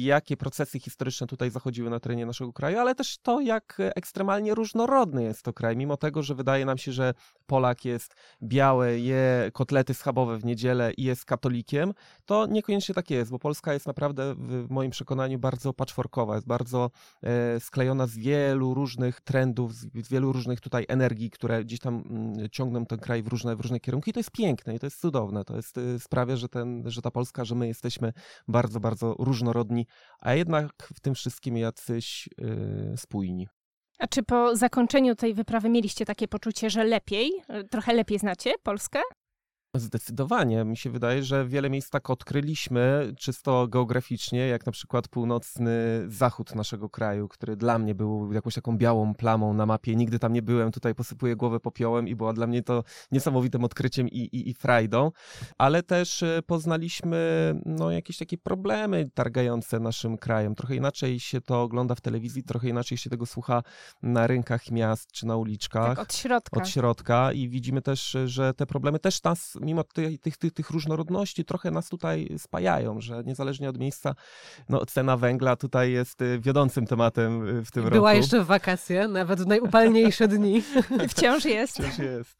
jakie 0.00 0.36
procesy 0.36 0.80
historyczne 0.80 1.26
tutaj 1.26 1.50
zachodziły 1.50 1.90
na 1.90 2.00
terenie 2.00 2.26
naszego 2.26 2.52
kraju, 2.52 2.78
ale 2.78 2.94
też 2.94 3.18
to, 3.18 3.40
jak 3.40 3.78
ekstremalnie 3.78 4.54
różnorodny 4.54 5.22
jest 5.22 5.42
to 5.42 5.52
kraj. 5.52 5.76
Mimo 5.76 5.96
tego, 5.96 6.22
że 6.22 6.34
wydaje 6.34 6.64
nam 6.64 6.78
się, 6.78 6.92
że 6.92 7.14
Polak 7.48 7.84
jest 7.84 8.14
biały, 8.42 9.00
je 9.00 9.50
kotlety 9.52 9.94
schabowe 9.94 10.38
w 10.38 10.44
niedzielę 10.44 10.92
i 10.92 11.02
jest 11.02 11.24
katolikiem, 11.24 11.94
to 12.26 12.46
niekoniecznie 12.46 12.94
tak 12.94 13.10
jest, 13.10 13.30
bo 13.30 13.38
Polska 13.38 13.72
jest 13.72 13.86
naprawdę 13.86 14.34
w 14.34 14.70
moim 14.70 14.90
przekonaniu 14.90 15.38
bardzo 15.38 15.72
patchworkowa, 15.72 16.34
jest 16.34 16.46
bardzo 16.46 16.90
e, 17.22 17.60
sklejona 17.60 18.06
z 18.06 18.16
wielu 18.16 18.74
różnych 18.74 19.20
trendów, 19.20 19.74
z 19.74 20.08
wielu 20.08 20.32
różnych 20.32 20.60
tutaj 20.60 20.84
energii, 20.88 21.30
które 21.30 21.64
gdzieś 21.64 21.80
tam 21.80 22.04
mm, 22.10 22.48
ciągną 22.50 22.86
ten 22.86 22.98
kraj 22.98 23.22
w 23.22 23.28
różne, 23.28 23.56
w 23.56 23.60
różne 23.60 23.80
kierunki 23.80 24.10
i 24.10 24.12
to 24.12 24.20
jest 24.20 24.30
piękne 24.30 24.74
i 24.74 24.78
to 24.78 24.86
jest 24.86 25.00
cudowne. 25.00 25.44
To 25.44 25.56
jest, 25.56 25.78
e, 25.78 25.98
sprawia, 25.98 26.36
że, 26.36 26.48
ten, 26.48 26.82
że 26.86 27.02
ta 27.02 27.10
Polska, 27.10 27.44
że 27.44 27.54
my 27.54 27.66
jesteśmy 27.66 28.12
bardzo, 28.48 28.80
bardzo 28.80 29.14
różnorodni, 29.18 29.86
a 30.20 30.34
jednak 30.34 30.88
w 30.94 31.00
tym 31.00 31.14
wszystkim 31.14 31.56
jacyś 31.56 32.28
yy, 32.38 32.96
spójni. 32.96 33.48
A 33.98 34.06
czy 34.06 34.22
po 34.22 34.56
zakończeniu 34.56 35.14
tej 35.14 35.34
wyprawy 35.34 35.68
mieliście 35.68 36.04
takie 36.04 36.28
poczucie, 36.28 36.70
że 36.70 36.84
lepiej, 36.84 37.32
trochę 37.70 37.92
lepiej 37.92 38.18
znacie 38.18 38.52
Polskę? 38.62 39.00
Zdecydowanie. 39.78 40.64
Mi 40.64 40.76
się 40.76 40.90
wydaje, 40.90 41.22
że 41.22 41.46
wiele 41.46 41.70
miejsc 41.70 41.90
tak 41.90 42.10
odkryliśmy, 42.10 43.12
czysto 43.18 43.68
geograficznie, 43.68 44.48
jak 44.48 44.66
na 44.66 44.72
przykład 44.72 45.08
północny 45.08 46.04
zachód 46.08 46.54
naszego 46.54 46.88
kraju, 46.88 47.28
który 47.28 47.56
dla 47.56 47.78
mnie 47.78 47.94
był 47.94 48.32
jakąś 48.32 48.54
taką 48.54 48.78
białą 48.78 49.14
plamą 49.14 49.54
na 49.54 49.66
mapie. 49.66 49.96
Nigdy 49.96 50.18
tam 50.18 50.32
nie 50.32 50.42
byłem, 50.42 50.72
tutaj 50.72 50.94
posypuję 50.94 51.36
głowę 51.36 51.60
popiołem 51.60 52.08
i 52.08 52.14
była 52.14 52.32
dla 52.32 52.46
mnie 52.46 52.62
to 52.62 52.84
niesamowitym 53.12 53.64
odkryciem 53.64 54.08
i, 54.08 54.18
i, 54.18 54.50
i 54.50 54.54
frajdą. 54.54 55.10
Ale 55.58 55.82
też 55.82 56.22
e, 56.22 56.42
poznaliśmy 56.46 57.54
no, 57.66 57.90
jakieś 57.90 58.18
takie 58.18 58.38
problemy 58.38 59.10
targające 59.14 59.80
naszym 59.80 60.18
krajem. 60.18 60.54
Trochę 60.54 60.74
inaczej 60.74 61.20
się 61.20 61.40
to 61.40 61.62
ogląda 61.62 61.94
w 61.94 62.00
telewizji, 62.00 62.42
trochę 62.42 62.68
inaczej 62.68 62.98
się 62.98 63.10
tego 63.10 63.26
słucha 63.26 63.62
na 64.02 64.26
rynkach 64.26 64.70
miast 64.70 65.12
czy 65.12 65.26
na 65.26 65.36
uliczkach. 65.36 65.96
Tak, 65.96 65.98
od 65.98 66.14
środka. 66.14 66.60
Od 66.60 66.68
środka 66.68 67.32
i 67.32 67.48
widzimy 67.48 67.82
też, 67.82 68.16
że 68.24 68.54
te 68.54 68.66
problemy 68.66 68.98
też 68.98 69.22
nas 69.22 69.58
mimo 69.68 69.84
tych, 69.84 70.20
tych, 70.20 70.36
tych, 70.36 70.52
tych 70.52 70.70
różnorodności 70.70 71.44
trochę 71.44 71.70
nas 71.70 71.88
tutaj 71.88 72.28
spajają, 72.38 73.00
że 73.00 73.22
niezależnie 73.24 73.68
od 73.68 73.78
miejsca, 73.78 74.14
no, 74.68 74.86
cena 74.86 75.16
węgla 75.16 75.56
tutaj 75.56 75.92
jest 75.92 76.22
y, 76.22 76.38
wiodącym 76.40 76.86
tematem 76.86 77.58
y, 77.58 77.64
w 77.64 77.70
tym 77.70 77.82
Była 77.82 77.90
roku. 77.90 77.94
Była 77.94 78.14
jeszcze 78.14 78.40
w 78.40 78.46
wakacje, 78.46 79.08
nawet 79.08 79.40
w 79.40 79.46
najupalniejsze 79.46 80.28
dni. 80.38 80.62
Wciąż 81.10 81.44
jest. 81.44 81.74
Wciąż 81.74 81.98
jest. 81.98 82.36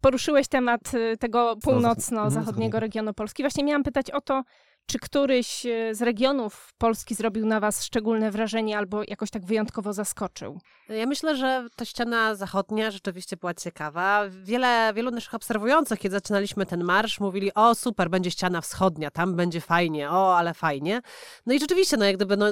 Poruszyłeś 0.00 0.48
temat 0.48 0.94
y, 0.94 1.16
tego 1.16 1.56
północno-zachodniego 1.62 2.80
regionu 2.80 3.14
Polski. 3.14 3.42
Właśnie 3.42 3.64
miałam 3.64 3.82
pytać 3.82 4.10
o 4.10 4.20
to, 4.20 4.42
czy 4.86 4.98
któryś 4.98 5.66
z 5.92 6.02
regionów 6.02 6.72
Polski 6.78 7.14
zrobił 7.14 7.46
na 7.46 7.60
Was 7.60 7.84
szczególne 7.84 8.30
wrażenie 8.30 8.78
albo 8.78 9.02
jakoś 9.08 9.30
tak 9.30 9.44
wyjątkowo 9.44 9.92
zaskoczył? 9.92 10.60
Ja 10.88 11.06
myślę, 11.06 11.36
że 11.36 11.66
ta 11.76 11.84
ściana 11.84 12.34
zachodnia 12.34 12.90
rzeczywiście 12.90 13.36
była 13.36 13.54
ciekawa. 13.54 14.22
Wiele, 14.28 14.92
wielu 14.94 15.10
naszych 15.10 15.34
obserwujących, 15.34 15.98
kiedy 15.98 16.12
zaczynaliśmy 16.12 16.66
ten 16.66 16.84
marsz, 16.84 17.20
mówili, 17.20 17.54
o 17.54 17.74
super, 17.74 18.10
będzie 18.10 18.30
ściana 18.30 18.60
wschodnia, 18.60 19.10
tam 19.10 19.34
będzie 19.34 19.60
fajnie, 19.60 20.10
o, 20.10 20.36
ale 20.36 20.54
fajnie. 20.54 21.00
No 21.46 21.54
i 21.54 21.60
rzeczywiście, 21.60 21.96
no 21.96 22.04
jak 22.04 22.16
gdyby 22.16 22.36
no, 22.36 22.46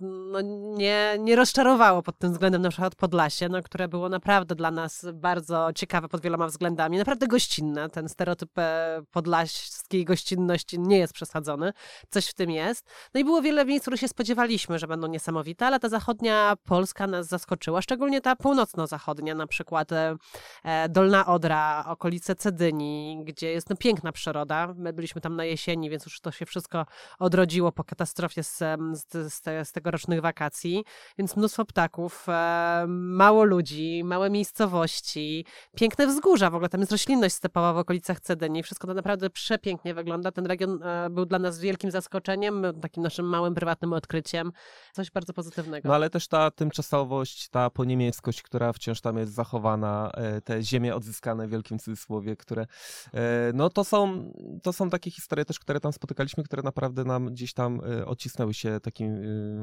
no 0.00 0.40
nie, 0.76 1.16
nie 1.18 1.36
rozczarowało 1.36 2.02
pod 2.02 2.18
tym 2.18 2.32
względem 2.32 2.62
na 2.62 2.68
przykład 2.68 2.94
Podlasie, 2.94 3.48
no, 3.48 3.62
które 3.62 3.88
było 3.88 4.08
naprawdę 4.08 4.54
dla 4.54 4.70
nas 4.70 5.06
bardzo 5.14 5.68
ciekawe 5.74 6.08
pod 6.08 6.20
wieloma 6.20 6.46
względami, 6.46 6.98
naprawdę 6.98 7.26
gościnne. 7.28 7.90
Ten 7.90 8.08
stereotyp 8.08 8.58
e, 8.58 9.02
podlaskiej 9.10 10.04
gościnności 10.04 10.78
nie 10.80 10.98
jest 10.98 11.12
przesadzony 11.12 11.72
coś 12.10 12.26
w 12.26 12.34
tym 12.34 12.50
jest. 12.50 12.86
No 13.14 13.20
i 13.20 13.24
było 13.24 13.42
wiele 13.42 13.64
miejsc, 13.64 13.84
które 13.84 13.98
się 13.98 14.08
spodziewaliśmy, 14.08 14.78
że 14.78 14.86
będą 14.86 15.06
niesamowite, 15.06 15.66
ale 15.66 15.80
ta 15.80 15.88
zachodnia 15.88 16.54
Polska 16.64 17.06
nas 17.06 17.26
zaskoczyła, 17.26 17.79
szczególnie 17.82 18.20
ta 18.20 18.36
północno-zachodnia, 18.36 19.34
na 19.34 19.46
przykład 19.46 19.92
e, 19.92 20.16
e, 20.64 20.88
Dolna 20.88 21.26
Odra, 21.26 21.84
okolice 21.86 22.34
Cedyni, 22.34 23.22
gdzie 23.24 23.50
jest 23.50 23.70
no, 23.70 23.76
piękna 23.76 24.12
przyroda. 24.12 24.74
My 24.76 24.92
byliśmy 24.92 25.20
tam 25.20 25.36
na 25.36 25.44
jesieni, 25.44 25.90
więc 25.90 26.06
już 26.06 26.20
to 26.20 26.30
się 26.30 26.46
wszystko 26.46 26.86
odrodziło 27.18 27.72
po 27.72 27.84
katastrofie 27.84 28.42
z, 28.42 28.58
z, 28.92 29.32
z, 29.32 29.68
z 29.68 29.72
tegorocznych 29.72 30.20
wakacji, 30.20 30.84
więc 31.18 31.36
mnóstwo 31.36 31.64
ptaków, 31.64 32.26
e, 32.28 32.84
mało 32.88 33.44
ludzi, 33.44 34.04
małe 34.04 34.30
miejscowości, 34.30 35.44
piękne 35.76 36.06
wzgórza, 36.06 36.50
w 36.50 36.54
ogóle 36.54 36.68
tam 36.68 36.80
jest 36.80 36.92
roślinność 36.92 37.34
stepowa 37.34 37.72
w 37.72 37.78
okolicach 37.78 38.20
Cedyni, 38.20 38.62
wszystko 38.62 38.86
to 38.86 38.94
naprawdę 38.94 39.30
przepięknie 39.30 39.94
wygląda. 39.94 40.32
Ten 40.32 40.46
region 40.46 40.80
był 41.10 41.26
dla 41.26 41.38
nas 41.38 41.58
wielkim 41.58 41.90
zaskoczeniem, 41.90 42.66
takim 42.82 43.02
naszym 43.02 43.26
małym, 43.26 43.54
prywatnym 43.54 43.92
odkryciem. 43.92 44.52
Coś 44.92 45.10
bardzo 45.10 45.32
pozytywnego. 45.32 45.88
No 45.88 45.94
ale 45.94 46.10
też 46.10 46.28
ta 46.28 46.50
tymczasowość, 46.50 47.48
ta 47.48 47.69
poniemieckość, 47.70 48.42
która 48.42 48.72
wciąż 48.72 49.00
tam 49.00 49.18
jest 49.18 49.32
zachowana, 49.32 50.10
e, 50.14 50.40
te 50.40 50.62
ziemie 50.62 50.94
odzyskane 50.94 51.46
w 51.46 51.50
wielkim 51.50 51.78
cudzysłowie, 51.78 52.36
które 52.36 52.66
e, 53.14 53.52
no 53.54 53.70
to 53.70 53.84
są, 53.84 54.32
to 54.62 54.72
są 54.72 54.90
takie 54.90 55.10
historie 55.10 55.44
też, 55.44 55.58
które 55.58 55.80
tam 55.80 55.92
spotykaliśmy, 55.92 56.44
które 56.44 56.62
naprawdę 56.62 57.04
nam 57.04 57.26
gdzieś 57.26 57.52
tam 57.52 57.80
e, 57.80 58.06
odcisnęły 58.06 58.54
się 58.54 58.80
takim 58.80 59.20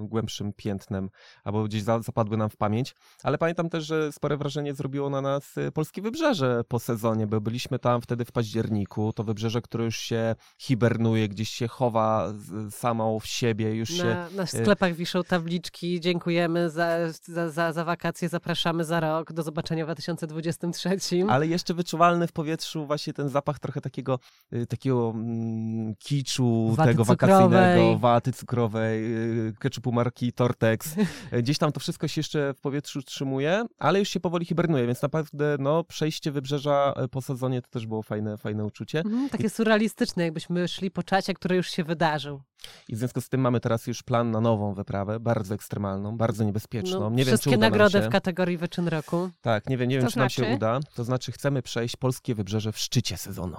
głębszym 0.08 0.54
piętnem, 0.54 1.10
albo 1.43 1.63
gdzieś 1.63 1.84
zapadły 1.84 2.38
nam 2.38 2.50
w 2.50 2.58
pamięć. 2.58 2.96
Ale 3.24 3.38
pamiętam 3.38 3.70
też, 3.70 3.86
że 3.86 4.12
spore 4.12 4.38
wrażenie 4.38 4.74
zrobiło 4.74 5.10
na 5.10 5.22
nas 5.22 5.56
polskie 5.74 6.02
wybrzeże 6.02 6.63
po 6.67 6.80
sezonie, 6.80 7.28
bo 7.28 7.41
byliśmy 7.41 7.80
tam 7.80 8.02
wtedy 8.02 8.26
w 8.26 8.32
październiku, 8.32 9.13
to 9.13 9.24
wybrzeże, 9.24 9.62
które 9.62 9.86
już 9.86 9.98
się 9.98 10.36
hibernuje, 10.58 11.30
gdzieś 11.30 11.50
się 11.50 11.67
chowa 11.67 12.34
samą 12.70 13.20
w 13.20 13.28
siebie, 13.28 13.76
już 13.76 13.89
na, 13.89 13.96
się... 13.98 14.36
Na 14.36 14.46
sklepach 14.46 14.93
wiszą 14.93 15.24
tabliczki, 15.24 16.00
dziękujemy 16.00 16.70
za, 16.70 17.12
za, 17.12 17.50
za, 17.50 17.74
za, 17.74 17.84
wakacje, 17.98 18.30
zapraszamy 18.30 18.86
za 18.86 19.00
rok. 19.00 19.34
Do 19.34 19.44
zobaczenia 19.44 19.86
w 19.86 19.88
2023. 19.88 21.00
Ale 21.30 21.48
jeszcze 21.48 21.74
wyczuwalny 21.74 22.28
w 22.28 22.32
powietrzu 22.32 22.86
właśnie 22.86 23.14
ten 23.14 23.30
zapach 23.30 23.60
trochę 23.60 23.82
takiego, 23.82 24.20
y, 24.54 24.66
takiego 24.66 25.12
mm, 25.16 25.96
kiczu, 25.96 26.74
Waty 26.76 26.92
tego 26.92 27.06
cukrowej. 27.06 27.50
wakacyjnego, 27.50 28.00
waty 28.00 28.34
cukrowej, 28.34 29.16
y, 29.48 29.54
ketchupu 29.60 29.92
marki 29.92 30.34
Tortex. 30.34 30.96
Y, 31.34 31.42
Gdzieś 31.44 31.58
tam 31.58 31.72
to 31.72 31.80
wszystko 31.80 32.08
się 32.08 32.20
jeszcze 32.20 32.54
w 32.54 32.62
powietrzu 32.62 33.00
utrzymuje, 33.00 33.66
ale 33.80 34.00
już 34.00 34.10
się 34.10 34.20
powoli 34.20 34.46
hibernuje, 34.46 34.88
więc 34.88 35.02
naprawdę 35.02 35.56
no, 35.60 35.84
przejście 35.84 36.32
wybrzeża 36.32 36.94
po 37.12 37.22
sezonie 37.22 37.62
to 37.62 37.70
też 37.70 37.88
było 37.88 38.04
fajne, 38.04 38.38
fajne 38.38 38.66
uczucie. 38.66 39.00
Mhm, 39.00 39.30
takie 39.30 39.50
surrealistyczne, 39.50 40.24
jakbyśmy 40.24 40.68
szli 40.68 40.92
po 40.92 41.04
czasie, 41.04 41.34
który 41.34 41.56
już 41.56 41.70
się 41.70 41.84
wydarzył. 41.84 42.42
I 42.90 42.96
w 42.96 42.98
związku 42.98 43.22
z 43.22 43.30
tym 43.30 43.42
mamy 43.42 43.60
teraz 43.60 43.88
już 43.88 44.04
plan 44.04 44.32
na 44.32 44.42
nową 44.42 44.74
wyprawę, 44.74 45.20
bardzo 45.20 45.56
ekstremalną, 45.56 46.18
bardzo 46.18 46.44
niebezpieczną. 46.44 47.00
No, 47.00 47.10
nie 47.10 47.26
wiem, 47.26 47.38
czy 47.38 47.50
uda 47.50 47.58
nam 47.70 47.74
nagrody 47.88 48.06
się. 48.06 48.10
w 48.10 48.12
kategorii 48.12 48.58
wyczyn 48.58 48.88
roku. 48.88 49.30
Tak, 49.41 49.69
nie 49.69 49.78
wiem, 49.78 49.89
nie 49.89 49.95
wiem 49.97 50.06
To 50.06 50.12
czy 50.12 50.17
nam 50.17 50.30
się 50.30 50.41
znaczy? 50.41 50.56
uda. 50.56 50.80
To 50.95 51.04
znaczy 51.04 51.32
chcemy 51.32 51.62
przejść 51.62 51.95
polskie 51.95 52.36
wybrzeże 52.36 52.71
w 52.71 52.78
szczycie 52.80 53.17
sezonu. 53.17 53.58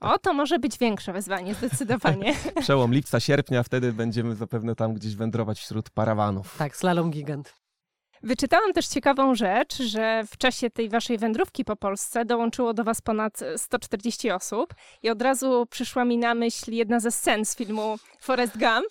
O, 0.00 0.18
to 0.18 0.32
może 0.34 0.58
być 0.58 0.78
większe 0.78 1.12
wyzwanie, 1.12 1.54
zdecydowanie. 1.54 2.34
Przełom 2.60 2.92
lipca, 2.94 3.20
sierpnia, 3.20 3.62
wtedy 3.62 3.92
będziemy 3.92 4.34
zapewne 4.34 4.74
tam 4.74 4.94
gdzieś 4.94 5.14
wędrować 5.16 5.58
wśród 5.60 5.90
parawanów. 5.90 6.54
Tak, 6.58 6.76
slalom 6.76 7.10
gigant. 7.10 7.54
Wyczytałam 8.22 8.72
też 8.72 8.86
ciekawą 8.86 9.34
rzecz, 9.34 9.82
że 9.82 10.22
w 10.30 10.36
czasie 10.36 10.70
tej 10.70 10.88
waszej 10.88 11.18
wędrówki 11.18 11.64
po 11.64 11.76
Polsce 11.76 12.24
dołączyło 12.24 12.74
do 12.74 12.84
was 12.84 13.00
ponad 13.00 13.40
140 13.56 14.30
osób 14.30 14.74
i 15.02 15.10
od 15.10 15.22
razu 15.22 15.66
przyszła 15.70 16.04
mi 16.04 16.18
na 16.18 16.34
myśl 16.34 16.72
jedna 16.72 17.00
ze 17.00 17.10
scen 17.10 17.44
z 17.44 17.56
filmu 17.56 17.96
Forrest 18.20 18.52
Gump, 18.58 18.88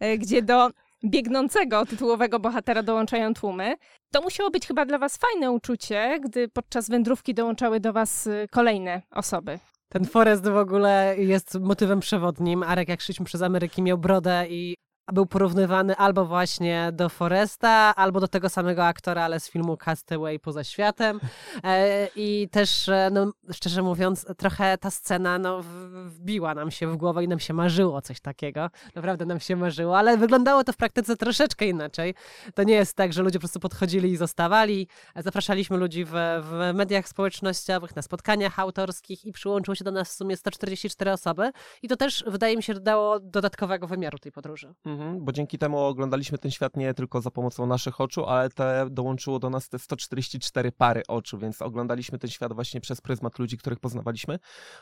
e, 0.00 0.18
gdzie 0.18 0.42
do 0.42 0.70
biegnącego 1.04 1.86
tytułowego 1.86 2.40
bohatera 2.40 2.82
dołączają 2.82 3.34
tłumy. 3.34 3.74
To 4.12 4.22
musiało 4.22 4.50
być 4.50 4.66
chyba 4.66 4.86
dla 4.86 4.98
was 4.98 5.16
fajne 5.16 5.50
uczucie, 5.50 6.20
gdy 6.24 6.48
podczas 6.48 6.90
wędrówki 6.90 7.34
dołączały 7.34 7.80
do 7.80 7.92
was 7.92 8.26
e, 8.26 8.48
kolejne 8.48 9.02
osoby. 9.10 9.58
Ten 9.88 10.04
Forest 10.04 10.48
w 10.48 10.56
ogóle 10.56 11.14
jest 11.18 11.60
motywem 11.60 12.00
przewodnim. 12.00 12.62
Arek, 12.62 12.88
jak 12.88 13.00
szliśmy 13.00 13.26
przez 13.26 13.42
Ameryki, 13.42 13.82
miał 13.82 13.98
brodę 13.98 14.46
i 14.48 14.74
był 15.12 15.26
porównywany 15.26 15.96
albo 15.96 16.24
właśnie 16.24 16.90
do 16.92 17.08
Foresta, 17.08 17.94
albo 17.96 18.20
do 18.20 18.28
tego 18.28 18.48
samego 18.48 18.86
aktora, 18.86 19.22
ale 19.22 19.40
z 19.40 19.50
filmu 19.50 19.76
Castaway 19.76 20.38
poza 20.38 20.64
światem. 20.64 21.20
E, 21.64 22.08
I 22.16 22.48
też, 22.50 22.88
e, 22.88 23.10
no, 23.12 23.32
szczerze 23.52 23.82
mówiąc, 23.82 24.26
trochę 24.36 24.78
ta 24.78 24.90
scena 24.90 25.38
no, 25.38 25.60
wbiła 26.04 26.54
nam 26.54 26.70
się 26.70 26.86
w 26.86 26.96
głowę 26.96 27.24
i 27.24 27.28
nam 27.28 27.38
się 27.38 27.54
marzyło 27.54 28.02
coś 28.02 28.20
takiego. 28.20 28.70
Naprawdę 28.94 29.26
nam 29.26 29.40
się 29.40 29.56
marzyło, 29.56 29.98
ale 29.98 30.16
wyglądało 30.16 30.64
to 30.64 30.72
w 30.72 30.76
praktyce 30.76 31.16
troszeczkę 31.16 31.66
inaczej. 31.66 32.14
To 32.54 32.62
nie 32.62 32.74
jest 32.74 32.96
tak, 32.96 33.12
że 33.12 33.22
ludzie 33.22 33.38
po 33.38 33.40
prostu 33.40 33.60
podchodzili 33.60 34.10
i 34.10 34.16
zostawali. 34.16 34.88
Zapraszaliśmy 35.16 35.76
ludzi 35.76 36.04
w, 36.04 36.12
w 36.42 36.70
mediach 36.74 37.08
społecznościowych, 37.08 37.96
na 37.96 38.02
spotkaniach 38.02 38.58
autorskich 38.58 39.24
i 39.24 39.32
przyłączyło 39.32 39.74
się 39.74 39.84
do 39.84 39.90
nas 39.90 40.08
w 40.08 40.12
sumie 40.12 40.36
144 40.36 41.12
osoby. 41.12 41.50
I 41.82 41.88
to 41.88 41.96
też, 41.96 42.24
wydaje 42.26 42.56
mi 42.56 42.62
się, 42.62 42.74
dodało 42.74 43.20
dodatkowego 43.20 43.86
wymiaru 43.86 44.18
tej 44.18 44.32
podróży. 44.32 44.74
Mhm, 44.96 45.24
bo 45.24 45.32
dzięki 45.32 45.58
temu 45.58 45.78
oglądaliśmy 45.78 46.38
ten 46.38 46.50
świat 46.50 46.76
nie 46.76 46.94
tylko 46.94 47.20
za 47.20 47.30
pomocą 47.30 47.66
naszych 47.66 48.00
oczu, 48.00 48.26
ale 48.26 48.50
te 48.50 48.86
dołączyło 48.90 49.38
do 49.38 49.50
nas 49.50 49.68
te 49.68 49.78
144 49.78 50.72
pary 50.72 51.02
oczu, 51.08 51.38
więc 51.38 51.62
oglądaliśmy 51.62 52.18
ten 52.18 52.30
świat 52.30 52.52
właśnie 52.52 52.80
przez 52.80 53.00
pryzmat 53.00 53.38
ludzi, 53.38 53.58
których 53.58 53.80
poznawaliśmy. 53.80 54.38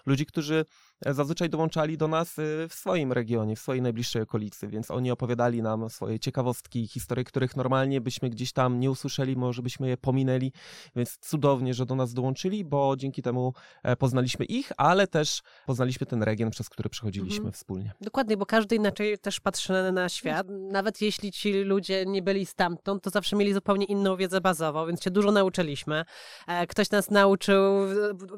Ludzi, 0.07 0.27
którzy 0.27 0.65
zazwyczaj 1.07 1.51
dołączali 1.51 1.99
do 1.99 2.09
nas 2.09 2.39
y, 2.39 2.67
w 2.69 2.75
swoim 2.75 3.13
regionie, 3.13 3.57
w 3.57 3.61
swojej 3.61 3.83
najbliższej 3.83 4.23
okolicy, 4.23 4.69
więc 4.69 4.91
oni 4.91 5.11
opowiadali 5.11 5.63
nam 5.63 5.91
swoje 5.91 6.19
ciekawostki, 6.21 6.87
historie, 6.89 7.25
których 7.25 7.57
normalnie 7.57 8.01
byśmy 8.01 8.31
gdzieś 8.31 8.53
tam 8.53 8.81
nie 8.81 8.91
usłyszeli, 8.91 9.37
może 9.37 9.63
byśmy 9.63 9.89
je 9.89 9.97
pominęli, 9.97 10.53
więc 10.97 11.19
cudownie, 11.19 11.75
że 11.75 11.87
do 11.87 11.95
nas 11.95 12.15
dołączyli, 12.15 12.65
bo 12.65 12.97
dzięki 12.97 13.23
temu 13.23 13.53
e, 13.83 13.97
poznaliśmy 13.97 14.45
ich, 14.45 14.73
ale 14.77 15.07
też 15.07 15.43
poznaliśmy 15.67 16.07
ten 16.07 16.23
region, 16.23 16.51
przez 16.51 16.69
który 16.69 16.89
przechodziliśmy 16.89 17.37
Mhm. 17.37 17.53
wspólnie. 17.53 17.93
Dokładnie, 18.01 18.37
bo 18.37 18.47
każdy 18.47 18.77
inaczej 18.77 19.19
też 19.19 19.41
patrzy 19.41 19.73
na, 19.93 20.09
świat. 20.09 20.47
Nawet 20.51 21.01
jeśli 21.01 21.33
ci 21.33 21.53
ludzie 21.53 22.07
nie 22.07 22.23
byli 22.23 22.47
stamtąd, 22.47 23.03
to 23.03 23.11
zawsze 23.11 23.37
mieli 23.37 23.55
zupełnie 23.55 23.85
inną 23.85 24.17
wiedzę 24.17 24.41
bazową, 24.41 24.87
więc 24.87 25.03
się 25.03 25.11
dużo 25.11 25.33
nauczyliśmy. 25.33 26.05
E, 26.47 26.67
Ktoś 26.67 26.91
nas 26.91 27.11
nauczył, 27.11 27.63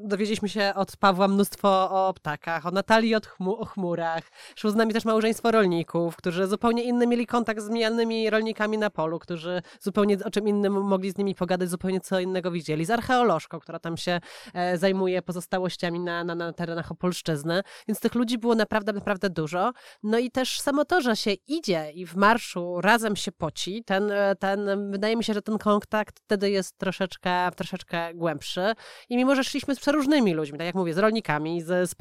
dowiedzieliśmy 0.01 0.49
się 0.49 0.73
od 0.75 0.97
Pawła 0.97 1.29
mnóstwo 1.29 1.91
o 2.09 2.15
ptakach, 2.15 2.56
o 2.65 2.71
Natalii 2.71 3.15
od 3.15 3.27
chmu, 3.27 3.61
o 3.61 3.65
chmurach. 3.65 4.25
Szło 4.57 4.71
z 4.71 4.75
nami 4.75 4.93
też 4.93 5.05
małżeństwo 5.05 5.51
rolników, 5.51 6.17
którzy 6.17 6.47
zupełnie 6.47 6.83
inny 6.83 7.07
mieli 7.07 7.27
kontakt 7.27 7.63
z 7.63 7.71
mijalnymi 7.71 8.31
rolnikami 8.31 8.79
na 8.79 8.91
polu, 8.91 9.19
którzy 9.19 9.63
zupełnie 9.81 10.17
o 10.25 10.31
czym 10.31 10.49
innym 10.49 10.73
mogli 10.73 11.11
z 11.11 11.19
nimi 11.19 11.35
pogadać, 11.35 11.71
zupełnie 11.71 12.01
co 12.01 12.21
innego 12.21 12.51
widzieli. 12.51 12.85
Z 12.85 12.91
archeolożką, 12.91 13.61
która 13.61 13.79
tam 13.79 13.97
się 13.97 14.21
e, 14.55 14.79
zajmuje 14.79 15.23
pozostałościami 15.23 16.01
na, 16.01 16.25
na, 16.25 16.35
na 16.35 16.53
terenach 16.53 16.93
Opolszczyzny. 16.93 17.63
Więc 17.89 18.01
tych 18.01 18.15
ludzi 18.15 18.39
było 18.39 18.55
naprawdę, 18.55 18.93
naprawdę 18.93 19.31
dużo. 19.31 19.73
No 20.03 20.19
i 20.19 20.31
też 20.31 20.61
samo 20.61 20.85
to, 20.85 21.01
że 21.01 21.17
się 21.17 21.33
idzie 21.33 21.91
i 21.95 22.07
w 22.07 22.17
marszu 22.17 22.81
razem 22.81 23.17
się 23.17 23.33
poci, 23.33 23.85
ten, 23.85 24.11
e, 24.11 24.37
ten, 24.37 24.91
wydaje 24.91 25.17
mi 25.17 25.25
się, 25.25 25.35
że 25.35 25.43
ten 25.43 25.59
kontakt 25.59 26.21
wtedy 26.21 26.51
jest 26.51 26.79
troszeczkę, 26.79 27.51
troszeczkę 27.57 28.15
głębszy. 28.15 28.73
I 29.09 29.17
mimo, 29.17 29.35
że 29.35 29.45
szliśmy 29.45 29.75
z 29.75 29.81
przeróżnymi 29.81 30.35
ludźmi, 30.35 30.59
tak 30.59 30.67
jak 30.67 30.75
mówię, 30.75 30.95
z 30.95 30.99
rolnikami, 30.99 31.63
z, 31.63 31.91
z 31.91 31.95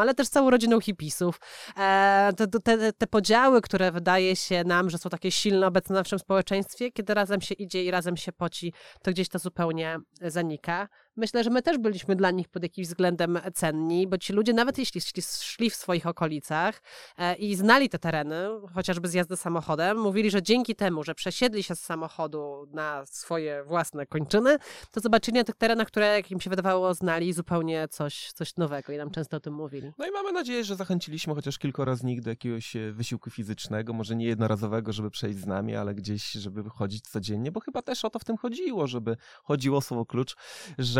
ale 0.00 0.14
też 0.14 0.28
całą 0.28 0.50
rodziną 0.50 0.80
hipisów, 0.80 1.40
e, 1.76 2.32
te, 2.36 2.46
te, 2.46 2.92
te 2.92 3.06
podziały, 3.06 3.60
które 3.60 3.92
wydaje 3.92 4.36
się 4.36 4.64
nam, 4.64 4.90
że 4.90 4.98
są 4.98 5.10
takie 5.10 5.30
silne 5.30 5.66
obecne 5.66 5.94
w 5.94 5.98
naszym 5.98 6.18
społeczeństwie, 6.18 6.92
kiedy 6.92 7.14
razem 7.14 7.40
się 7.40 7.54
idzie 7.54 7.84
i 7.84 7.90
razem 7.90 8.16
się 8.16 8.32
poci, 8.32 8.72
to 9.02 9.10
gdzieś 9.10 9.28
to 9.28 9.38
zupełnie 9.38 9.98
zanika. 10.20 10.88
Myślę, 11.16 11.44
że 11.44 11.50
my 11.50 11.62
też 11.62 11.78
byliśmy 11.78 12.16
dla 12.16 12.30
nich 12.30 12.48
pod 12.48 12.62
jakimś 12.62 12.86
względem 12.86 13.38
cenni, 13.54 14.06
bo 14.06 14.18
ci 14.18 14.32
ludzie, 14.32 14.52
nawet 14.52 14.78
jeśli 14.78 15.00
szli, 15.40 15.70
w 15.70 15.74
swoich 15.74 16.06
okolicach 16.06 16.82
e, 17.18 17.34
i 17.34 17.56
znali 17.56 17.88
te 17.88 17.98
tereny, 17.98 18.36
chociażby 18.74 19.08
z 19.08 19.14
jazdy 19.14 19.36
samochodem, 19.36 19.98
mówili, 19.98 20.30
że 20.30 20.42
dzięki 20.42 20.74
temu, 20.74 21.04
że 21.04 21.14
przesiedli 21.14 21.62
się 21.62 21.76
z 21.76 21.80
samochodu 21.80 22.66
na 22.72 23.06
swoje 23.06 23.64
własne 23.64 24.06
kończyny, 24.06 24.56
to 24.90 25.00
zobaczyli 25.00 25.38
na 25.38 25.44
tych 25.44 25.56
terenach, 25.56 25.86
które, 25.86 26.06
jak 26.06 26.30
im 26.30 26.40
się 26.40 26.50
wydawało, 26.50 26.94
znali 26.94 27.32
zupełnie 27.32 27.88
coś, 27.88 28.32
coś 28.32 28.56
nowego 28.56 28.92
i 28.92 28.96
nam 28.96 29.10
często 29.10 29.36
o 29.36 29.40
tym 29.40 29.54
mówili. 29.54 29.92
No 29.98 30.06
i 30.06 30.10
mamy 30.10 30.32
nadzieję, 30.32 30.64
że 30.64 30.76
zachęciliśmy 30.76 31.34
chociaż 31.34 31.58
kilkoro 31.58 31.96
z 31.96 32.02
nich 32.02 32.20
do 32.20 32.30
jakiegoś 32.30 32.76
e, 32.76 32.92
wysiłku 32.92 33.30
fizycznego, 33.30 33.92
może 33.92 34.16
nie 34.16 34.26
jednorazowego, 34.26 34.92
żeby 34.92 35.10
przejść 35.10 35.38
z 35.38 35.46
nami, 35.46 35.76
ale 35.76 35.94
gdzieś, 35.94 36.32
żeby 36.32 36.70
chodzić 36.70 37.08
codziennie, 37.08 37.52
bo 37.52 37.60
chyba 37.60 37.82
też 37.82 38.04
o 38.04 38.10
to 38.10 38.18
w 38.18 38.24
tym 38.24 38.36
chodziło, 38.36 38.86
żeby 38.86 39.16
chodziło 39.44 39.80
słowo 39.80 40.06
klucz, 40.06 40.36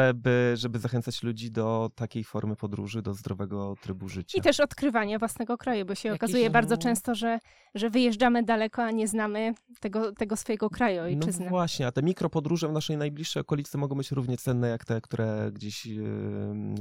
żeby, 0.07 0.53
żeby 0.55 0.79
zachęcać 0.79 1.23
ludzi 1.23 1.51
do 1.51 1.91
takiej 1.95 2.25
formy 2.25 2.57
podróży, 2.57 3.03
do 3.03 3.15
zdrowego 3.15 3.75
trybu 3.81 4.09
życia. 4.09 4.39
I 4.39 4.43
też 4.43 4.61
odkrywania 4.61 5.19
własnego 5.19 5.59
kraju, 5.59 5.87
bo 5.87 5.95
się 5.95 6.09
Jakiś, 6.09 6.23
okazuje 6.23 6.51
bardzo 6.51 6.75
no- 6.75 6.83
często, 6.83 7.15
że, 7.15 7.39
że 7.75 7.91
wyjeżdżamy 7.91 8.43
daleko, 8.43 8.83
a 8.83 8.91
nie 8.91 9.09
znamy 9.09 9.55
tego, 9.81 10.13
tego 10.13 10.37
swojego 10.37 10.71
kraju, 10.71 11.03
ojczyzny. 11.03 11.45
No 11.45 11.51
właśnie, 11.51 11.87
a 11.87 11.93
te 11.93 12.03
mikropodróże 12.03 12.69
w 12.69 12.73
naszej 12.73 12.97
najbliższej 12.97 13.41
okolicy 13.41 13.79
mogą 13.79 13.97
być 13.97 14.11
równie 14.11 14.37
cenne 14.37 14.69
jak 14.69 14.85
te, 14.85 15.01
które 15.01 15.51
gdzieś 15.53 15.89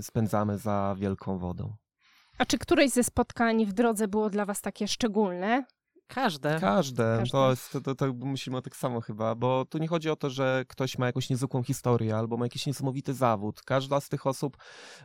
spędzamy 0.01 0.57
za 0.57 0.95
wielką 0.99 1.37
wodą. 1.37 1.73
A 2.37 2.45
czy 2.45 2.57
któreś 2.57 2.91
ze 2.91 3.03
spotkań 3.03 3.65
w 3.65 3.73
drodze 3.73 4.07
było 4.07 4.29
dla 4.29 4.45
was 4.45 4.61
takie 4.61 4.87
szczególne? 4.87 5.65
Każde. 6.09 6.59
Każde. 6.59 7.17
Każde. 7.19 7.31
To, 7.31 7.49
jest, 7.49 7.71
to, 7.71 7.81
to, 7.81 7.95
to 7.95 8.13
myślimy 8.13 8.61
tak 8.61 8.75
samo 8.75 9.01
chyba, 9.01 9.35
bo 9.35 9.65
tu 9.65 9.77
nie 9.77 9.87
chodzi 9.87 10.09
o 10.09 10.15
to, 10.15 10.29
że 10.29 10.65
ktoś 10.67 10.97
ma 10.97 11.05
jakąś 11.05 11.29
niezwykłą 11.29 11.63
historię 11.63 12.17
albo 12.17 12.37
ma 12.37 12.45
jakiś 12.45 12.65
niesamowity 12.65 13.13
zawód. 13.13 13.61
Każda 13.61 13.99
z 13.99 14.09
tych 14.09 14.27
osób 14.27 14.57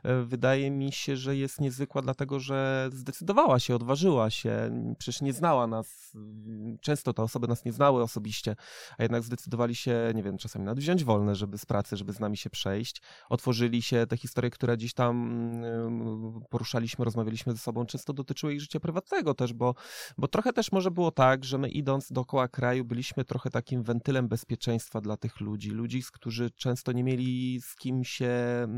e, 0.02 0.22
wydaje 0.22 0.70
mi 0.70 0.92
się, 0.92 1.16
że 1.16 1.36
jest 1.36 1.60
niezwykła 1.60 2.02
dlatego, 2.02 2.40
że 2.40 2.88
zdecydowała 2.92 3.58
się, 3.58 3.74
odważyła 3.74 4.30
się. 4.30 4.70
Przecież 4.98 5.22
nie 5.22 5.32
znała 5.32 5.66
nas. 5.66 6.12
Często 6.80 7.12
te 7.12 7.22
osoby 7.22 7.48
nas 7.48 7.64
nie 7.64 7.72
znały 7.72 8.02
osobiście, 8.02 8.56
a 8.98 9.02
jednak 9.02 9.22
zdecydowali 9.22 9.74
się, 9.74 10.12
nie 10.14 10.22
wiem, 10.22 10.38
czasami 10.38 10.64
nawet 10.64 10.78
wziąć 10.78 11.04
wolne, 11.04 11.34
żeby 11.34 11.58
z 11.58 11.66
pracy, 11.66 11.96
żeby 11.96 12.12
z 12.12 12.20
nami 12.20 12.36
się 12.36 12.50
przejść. 12.50 13.02
Otworzyli 13.28 13.82
się 13.82 14.06
te 14.06 14.16
historie, 14.16 14.50
które 14.50 14.76
gdzieś 14.76 14.94
tam 14.94 15.30
mm, 15.64 16.40
poruszaliśmy, 16.50 17.04
rozmawialiśmy 17.04 17.52
ze 17.52 17.58
sobą, 17.58 17.86
często 17.86 18.12
dotyczyły 18.12 18.54
ich 18.54 18.60
życia 18.60 18.80
prywatnego 18.80 19.34
też, 19.34 19.52
bo, 19.52 19.74
bo 20.18 20.28
trochę 20.28 20.52
też 20.52 20.72
może 20.72 20.93
było 20.94 21.10
tak, 21.10 21.44
że 21.44 21.58
my 21.58 21.68
idąc 21.68 22.12
dookoła 22.12 22.48
kraju 22.48 22.84
byliśmy 22.84 23.24
trochę 23.24 23.50
takim 23.50 23.82
wentylem 23.82 24.28
bezpieczeństwa 24.28 25.00
dla 25.00 25.16
tych 25.16 25.40
ludzi. 25.40 25.70
Ludzi, 25.70 26.02
którzy 26.12 26.50
często 26.50 26.92
nie 26.92 27.04
mieli 27.04 27.60
z 27.60 27.76
kim 27.76 28.04
się, 28.04 28.30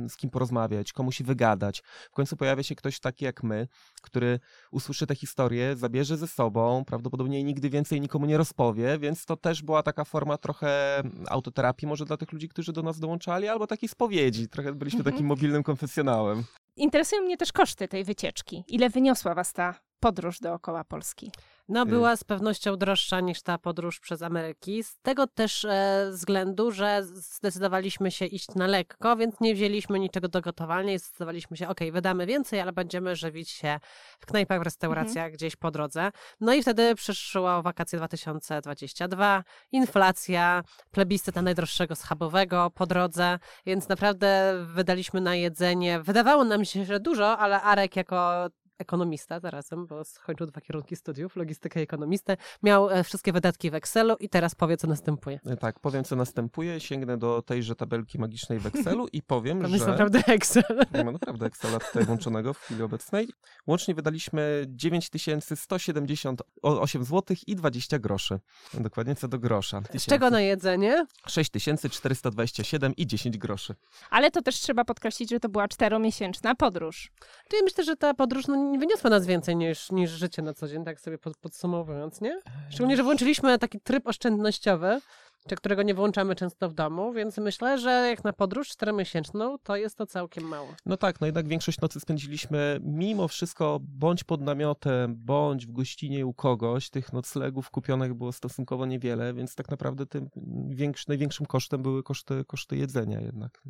z 0.08 0.16
kim 0.16 0.30
porozmawiać, 0.30 0.92
komu 0.92 1.12
się 1.12 1.24
wygadać. 1.24 1.82
W 2.10 2.14
końcu 2.14 2.36
pojawia 2.36 2.62
się 2.62 2.74
ktoś 2.74 3.00
taki 3.00 3.24
jak 3.24 3.42
my, 3.42 3.68
który 4.02 4.40
usłyszy 4.70 5.06
tę 5.06 5.14
historię, 5.14 5.76
zabierze 5.76 6.16
ze 6.16 6.26
sobą, 6.26 6.84
prawdopodobnie 6.84 7.44
nigdy 7.44 7.70
więcej 7.70 8.00
nikomu 8.00 8.26
nie 8.26 8.36
rozpowie, 8.36 8.98
więc 8.98 9.24
to 9.24 9.36
też 9.36 9.62
była 9.62 9.82
taka 9.82 10.04
forma 10.04 10.38
trochę 10.38 11.02
autoterapii 11.28 11.88
może 11.88 12.04
dla 12.04 12.16
tych 12.16 12.32
ludzi, 12.32 12.48
którzy 12.48 12.72
do 12.72 12.82
nas 12.82 13.00
dołączali, 13.00 13.48
albo 13.48 13.66
takiej 13.66 13.88
spowiedzi. 13.88 14.48
Trochę 14.48 14.72
byliśmy 14.72 14.98
Mhm. 15.00 15.14
takim 15.14 15.26
mobilnym 15.26 15.62
konfesjonałem. 15.62 16.44
Interesują 16.76 17.22
mnie 17.22 17.36
też 17.36 17.52
koszty 17.52 17.88
tej 17.88 18.04
wycieczki. 18.04 18.64
Ile 18.68 18.90
wyniosła 18.90 19.34
was 19.34 19.52
ta 19.52 19.74
podróż 20.00 20.40
dookoła 20.40 20.84
Polski? 20.84 21.30
No, 21.68 21.82
Y- 21.82 21.86
była 21.86 22.16
z 22.16 22.24
pewnością 22.24 22.76
droższa 22.76 23.20
niż 23.20 23.42
ta 23.42 23.58
podróż 23.58 24.00
przez 24.00 24.22
Ameryki. 24.22 24.82
Z 24.82 24.98
tego 24.98 25.26
też 25.26 25.64
e, 25.64 26.08
względu, 26.12 26.70
że 26.70 27.04
zdecydowaliśmy 27.04 28.10
się 28.10 28.24
iść 28.24 28.54
na 28.54 28.66
lekko, 28.66 29.16
więc 29.16 29.40
nie 29.40 29.54
wzięliśmy 29.54 29.98
niczego 29.98 30.28
do 30.28 30.40
gotowania 30.40 30.92
i 30.92 30.98
zdecydowaliśmy 30.98 31.56
się, 31.56 31.68
ok, 31.68 31.80
wydamy 31.92 32.26
więcej, 32.26 32.60
ale 32.60 32.72
będziemy 32.72 33.16
żywić 33.16 33.50
się 33.50 33.80
w 34.20 34.26
knajpach, 34.26 34.60
w 34.60 34.62
restauracjach 34.62 35.32
gdzieś 35.32 35.56
po 35.56 35.70
drodze. 35.70 36.10
No 36.40 36.54
i 36.54 36.62
wtedy 36.62 36.94
przyszło 36.94 37.62
wakacje 37.62 37.98
2022, 37.98 39.44
inflacja, 39.72 40.62
plebiscyt 40.90 41.36
na 41.36 41.42
najdroższego 41.42 41.96
schabowego 41.96 42.70
po 42.74 42.86
drodze, 42.86 43.38
więc 43.66 43.88
naprawdę 43.88 44.54
wydaliśmy 44.66 45.20
na 45.20 45.34
jedzenie. 45.34 46.00
Wydawało 46.00 46.44
nam 46.44 46.64
się, 46.64 46.84
że 46.84 47.00
dużo, 47.00 47.38
ale 47.38 47.62
Arek 47.62 47.96
jako 47.96 48.48
ekonomista 48.78 49.40
zarazem, 49.40 49.86
bo 49.86 50.04
skończył 50.04 50.46
dwa 50.46 50.60
kierunki 50.60 50.96
studiów, 50.96 51.36
logistykę 51.36 51.80
i 51.80 51.82
ekonomistę, 51.82 52.36
miał 52.62 52.90
e, 52.90 53.04
wszystkie 53.04 53.32
wydatki 53.32 53.70
w 53.70 53.74
Excelu 53.74 54.16
i 54.20 54.28
teraz 54.28 54.54
powie, 54.54 54.76
co 54.76 54.86
następuje. 54.86 55.40
E, 55.46 55.56
Tak, 55.56 55.80
powiem 55.80 56.04
co 56.04 56.16
następuje, 56.16 56.80
sięgnę 56.80 57.18
do 57.18 57.42
tejże 57.42 57.76
tabelki 57.76 58.18
magicznej 58.18 58.58
w 58.58 58.66
Excelu 58.66 59.06
i 59.12 59.22
powiem, 59.22 59.60
Tam 59.60 59.70
że... 59.70 59.76
jest 59.76 59.88
naprawdę 59.88 60.22
Excel. 60.26 60.64
Nie 60.94 61.04
ma 61.04 61.12
naprawdę 61.12 61.46
Excela 61.46 61.78
tutaj 61.78 62.04
włączonego 62.04 62.54
w 62.54 62.58
chwili 62.58 62.82
obecnej. 62.82 63.28
Łącznie 63.66 63.94
wydaliśmy 63.94 64.64
9178 64.68 67.04
zł 67.04 67.36
i 67.46 67.56
20 67.56 67.98
groszy. 67.98 68.40
Dokładnie 68.74 69.14
co 69.14 69.28
do 69.28 69.38
grosza. 69.38 69.82
Z 69.98 70.06
czego 70.06 70.30
na 70.30 70.40
jedzenie? 70.40 71.06
6427 71.26 72.96
i 72.96 73.06
10 73.06 73.38
groszy. 73.38 73.74
Ale 74.10 74.30
to 74.30 74.42
też 74.42 74.54
trzeba 74.54 74.84
podkreślić, 74.84 75.30
że 75.30 75.40
to 75.40 75.48
była 75.48 75.68
czteromiesięczna 75.68 76.54
podróż. 76.54 77.12
Czyli 77.50 77.62
myślę, 77.62 77.84
że 77.84 77.96
ta 77.96 78.14
podróż 78.14 78.46
no, 78.46 78.65
nie 78.70 78.78
wyniosła 78.78 79.10
nas 79.10 79.26
więcej 79.26 79.56
niż, 79.56 79.90
niż 79.90 80.10
życie 80.10 80.42
na 80.42 80.54
co 80.54 80.68
dzień, 80.68 80.84
tak 80.84 81.00
sobie 81.00 81.18
pod, 81.18 81.36
podsumowując, 81.36 82.20
nie? 82.20 82.40
Szczególnie, 82.70 82.96
że 82.96 83.02
włączyliśmy 83.02 83.58
taki 83.58 83.80
tryb 83.80 84.06
oszczędnościowy, 84.06 85.00
czy 85.48 85.56
którego 85.56 85.82
nie 85.82 85.94
włączamy 85.94 86.34
często 86.34 86.68
w 86.68 86.74
domu, 86.74 87.12
więc 87.12 87.38
myślę, 87.38 87.78
że 87.78 87.90
jak 87.90 88.24
na 88.24 88.32
podróż 88.32 88.68
czteromiesięczną, 88.68 89.58
to 89.58 89.76
jest 89.76 89.96
to 89.98 90.06
całkiem 90.06 90.44
mało. 90.44 90.68
No 90.86 90.96
tak, 90.96 91.20
no 91.20 91.26
jednak 91.26 91.48
większość 91.48 91.80
nocy 91.80 92.00
spędziliśmy 92.00 92.80
mimo 92.82 93.28
wszystko 93.28 93.78
bądź 93.82 94.24
pod 94.24 94.40
namiotem, 94.40 95.16
bądź 95.16 95.66
w 95.66 95.72
gościnie 95.72 96.26
u 96.26 96.34
kogoś. 96.34 96.90
Tych 96.90 97.12
noclegów 97.12 97.70
kupionych 97.70 98.14
było 98.14 98.32
stosunkowo 98.32 98.86
niewiele, 98.86 99.34
więc 99.34 99.54
tak 99.54 99.70
naprawdę 99.70 100.06
tym 100.06 100.28
większy, 100.68 101.04
największym 101.08 101.46
kosztem 101.46 101.82
były 101.82 102.02
koszty, 102.02 102.44
koszty 102.46 102.76
jedzenia 102.76 103.20
jednak. 103.20 103.62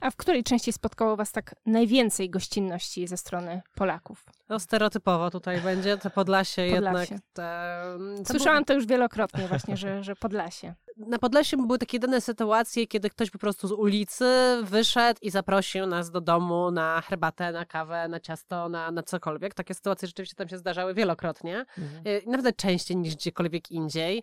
A 0.00 0.10
w 0.10 0.16
której 0.16 0.44
części 0.44 0.72
spotkało 0.72 1.16
was 1.16 1.32
tak 1.32 1.54
najwięcej 1.66 2.30
gościnności 2.30 3.06
ze 3.06 3.16
strony 3.16 3.62
Polaków? 3.74 4.24
No 4.48 4.58
stereotypowo 4.60 5.30
tutaj 5.30 5.60
będzie, 5.60 5.98
to 5.98 6.10
Podlasie, 6.10 6.70
Podlasie. 6.74 7.14
jednak. 7.14 7.28
Te, 7.32 8.24
Słyszałam 8.26 8.64
to 8.64 8.74
już 8.74 8.86
wielokrotnie 8.86 9.48
właśnie, 9.48 9.76
że, 9.76 10.02
że 10.02 10.16
Podlasie. 10.16 10.74
Na 10.96 11.18
Podlasiu 11.18 11.66
były 11.66 11.78
takie 11.78 11.96
jedyne 11.96 12.20
sytuacje, 12.20 12.86
kiedy 12.86 13.10
ktoś 13.10 13.30
po 13.30 13.38
prostu 13.38 13.68
z 13.68 13.72
ulicy 13.72 14.24
wyszedł 14.62 15.18
i 15.22 15.30
zaprosił 15.30 15.86
nas 15.86 16.10
do 16.10 16.20
domu 16.20 16.70
na 16.70 17.00
herbatę, 17.00 17.52
na 17.52 17.64
kawę, 17.64 18.08
na 18.08 18.20
ciasto, 18.20 18.68
na, 18.68 18.90
na 18.90 19.02
cokolwiek. 19.02 19.54
Takie 19.54 19.74
sytuacje 19.74 20.08
rzeczywiście 20.08 20.36
tam 20.36 20.48
się 20.48 20.58
zdarzały 20.58 20.94
wielokrotnie. 20.94 21.64
Mhm. 21.78 22.06
Y, 22.06 22.22
Nawet 22.26 22.56
częściej 22.56 22.96
niż 22.96 23.16
gdziekolwiek 23.16 23.70
indziej. 23.70 24.22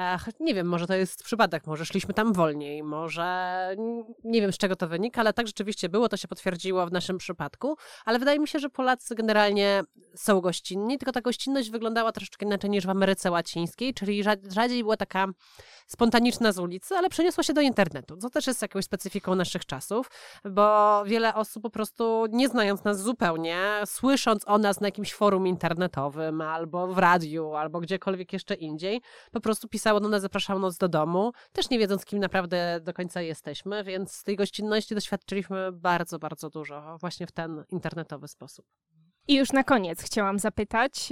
Ech, 0.00 0.28
nie 0.40 0.54
wiem, 0.54 0.66
może 0.66 0.86
to 0.86 0.94
jest 0.94 1.22
przypadek, 1.24 1.66
może 1.66 1.86
szliśmy 1.86 2.14
tam 2.14 2.32
wolniej, 2.32 2.82
może 2.82 3.74
nie 4.24 4.40
wiem 4.40 4.52
z 4.52 4.58
czego 4.58 4.76
to 4.76 4.88
wynika, 4.88 5.20
ale 5.20 5.32
tak 5.32 5.46
rzeczywiście 5.46 5.88
było, 5.88 6.08
to 6.08 6.16
się 6.16 6.28
potwierdziło 6.28 6.86
w 6.86 6.92
naszym 6.92 7.18
przypadku. 7.18 7.76
Ale 8.04 8.18
wydaje 8.18 8.38
mi 8.38 8.48
się, 8.48 8.58
że 8.58 8.70
Polacy 8.70 9.14
generalnie 9.14 9.82
są 10.14 10.40
gościnni, 10.40 10.98
tylko 10.98 11.12
ta 11.12 11.20
gościnność 11.20 11.70
wyglądała 11.70 12.12
troszeczkę 12.12 12.46
inaczej 12.46 12.70
niż 12.70 12.86
w 12.86 12.90
Ameryce 12.90 13.30
Łacińskiej, 13.30 13.94
czyli 13.94 14.24
rza- 14.24 14.52
rzadziej 14.52 14.82
była 14.82 14.96
taka 14.96 15.26
spontaniczna 15.88 16.52
z 16.52 16.58
ulicy, 16.58 16.94
ale 16.94 17.08
przeniosła 17.08 17.44
się 17.44 17.52
do 17.52 17.60
internetu, 17.60 18.16
co 18.16 18.30
też 18.30 18.46
jest 18.46 18.62
jakąś 18.62 18.84
specyfiką 18.84 19.34
naszych 19.34 19.66
czasów, 19.66 20.10
bo 20.44 21.04
wiele 21.04 21.34
osób 21.34 21.62
po 21.62 21.70
prostu 21.70 22.26
nie 22.30 22.48
znając 22.48 22.84
nas 22.84 23.02
zupełnie, 23.02 23.58
słysząc 23.86 24.48
o 24.48 24.58
nas 24.58 24.80
na 24.80 24.88
jakimś 24.88 25.14
forum 25.14 25.46
internetowym 25.46 26.40
albo 26.40 26.86
w 26.86 26.98
radiu, 26.98 27.54
albo 27.54 27.80
gdziekolwiek 27.80 28.32
jeszcze 28.32 28.54
indziej, 28.54 29.00
po 29.32 29.40
prostu 29.40 29.68
pisało 29.68 30.00
do 30.00 30.08
nas, 30.08 30.22
zapraszało 30.22 30.60
nas 30.60 30.78
do 30.78 30.88
domu, 30.88 31.32
też 31.52 31.70
nie 31.70 31.78
wiedząc, 31.78 32.04
kim 32.04 32.18
naprawdę 32.18 32.80
do 32.82 32.92
końca 32.92 33.22
jesteśmy, 33.22 33.84
więc 33.84 34.24
tej 34.24 34.36
gościnności 34.36 34.94
doświadczyliśmy 34.94 35.72
bardzo, 35.72 36.18
bardzo 36.18 36.50
dużo 36.50 36.98
właśnie 37.00 37.26
w 37.26 37.32
ten 37.32 37.64
internetowy 37.70 38.28
sposób. 38.28 38.66
I 39.28 39.34
już 39.36 39.52
na 39.52 39.64
koniec 39.64 40.02
chciałam 40.02 40.38
zapytać, 40.38 41.08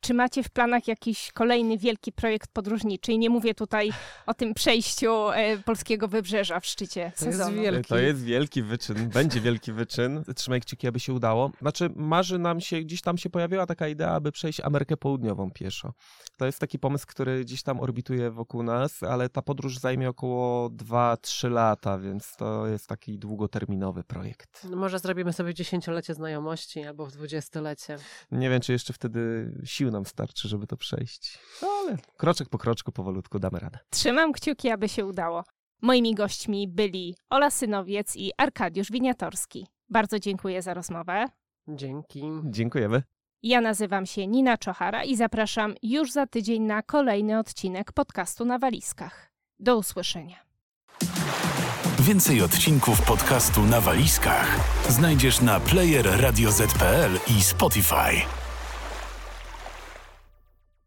czy 0.00 0.14
macie 0.14 0.42
w 0.42 0.50
planach 0.50 0.88
jakiś 0.88 1.32
kolejny 1.32 1.78
wielki 1.78 2.12
projekt 2.12 2.50
podróżniczy? 2.52 3.12
I 3.12 3.18
nie 3.18 3.30
mówię 3.30 3.54
tutaj 3.54 3.90
o 4.26 4.34
tym 4.34 4.54
przejściu 4.54 5.30
e, 5.30 5.58
polskiego 5.58 6.08
wybrzeża 6.08 6.60
w 6.60 6.66
szczycie 6.66 7.12
To 7.18 7.26
jest 7.26 7.52
wielki. 7.52 7.88
To 7.88 7.98
jest 7.98 8.24
wielki 8.24 8.62
wyczyn, 8.62 9.08
będzie 9.08 9.40
wielki 9.40 9.72
wyczyn. 9.72 10.24
Trzymaj 10.36 10.60
kciuki, 10.60 10.88
aby 10.88 11.00
się 11.00 11.12
udało. 11.12 11.50
Znaczy, 11.60 11.90
marzy 11.96 12.38
nam 12.38 12.60
się, 12.60 12.80
gdzieś 12.80 13.02
tam 13.02 13.18
się 13.18 13.30
pojawiła 13.30 13.66
taka 13.66 13.88
idea, 13.88 14.12
aby 14.12 14.32
przejść 14.32 14.60
Amerykę 14.60 14.96
Południową 14.96 15.50
pieszo. 15.50 15.92
To 16.36 16.46
jest 16.46 16.58
taki 16.58 16.78
pomysł, 16.78 17.06
który 17.06 17.44
gdzieś 17.44 17.62
tam 17.62 17.80
orbituje 17.80 18.30
wokół 18.30 18.62
nas, 18.62 19.02
ale 19.02 19.28
ta 19.28 19.42
podróż 19.42 19.78
zajmie 19.78 20.08
około 20.08 20.68
2-3 20.68 21.50
lata, 21.50 21.98
więc 21.98 22.36
to 22.36 22.66
jest 22.66 22.86
taki 22.86 23.18
długoterminowy 23.18 24.04
projekt. 24.04 24.66
No 24.70 24.76
Może 24.76 24.98
zrobimy 24.98 25.32
sobie 25.32 25.54
dziesięciolecie 25.54 26.14
znajomości 26.14 26.84
albo 26.84 27.06
w 27.06 27.12
dwudziestolecie. 27.12 27.96
Nie 28.32 28.50
wiem, 28.50 28.60
czy 28.60 28.72
jeszcze 28.72 28.92
wtedy 28.92 29.52
sił 29.90 29.92
nam 29.92 30.06
starczy, 30.06 30.48
żeby 30.48 30.66
to 30.66 30.76
przejść. 30.76 31.38
No 31.62 31.68
ale 31.68 31.96
kroczek 32.16 32.48
po 32.48 32.58
kroczku, 32.58 32.92
powolutku 32.92 33.38
damy 33.38 33.58
radę. 33.58 33.78
Trzymam 33.90 34.32
kciuki, 34.32 34.70
aby 34.70 34.88
się 34.88 35.06
udało. 35.06 35.44
Moimi 35.82 36.14
gośćmi 36.14 36.68
byli 36.68 37.14
Ola 37.30 37.50
Synowiec 37.50 38.16
i 38.16 38.32
Arkadiusz 38.38 38.90
Winiatorski. 38.90 39.66
Bardzo 39.88 40.18
dziękuję 40.18 40.62
za 40.62 40.74
rozmowę. 40.74 41.26
Dzięki. 41.68 42.22
Dziękujemy. 42.44 43.02
Ja 43.42 43.60
nazywam 43.60 44.06
się 44.06 44.26
Nina 44.26 44.58
Czochara 44.58 45.04
i 45.04 45.16
zapraszam 45.16 45.74
już 45.82 46.12
za 46.12 46.26
tydzień 46.26 46.62
na 46.62 46.82
kolejny 46.82 47.38
odcinek 47.38 47.92
podcastu 47.92 48.44
na 48.44 48.58
walizkach. 48.58 49.32
Do 49.58 49.76
usłyszenia. 49.76 50.36
Więcej 52.00 52.42
odcinków 52.42 53.02
podcastu 53.02 53.62
na 53.62 53.80
walizkach 53.80 54.60
znajdziesz 54.88 55.40
na 55.40 55.60
player 55.60 56.20
radioz.pl 56.20 57.18
i 57.38 57.42
Spotify. 57.42 58.40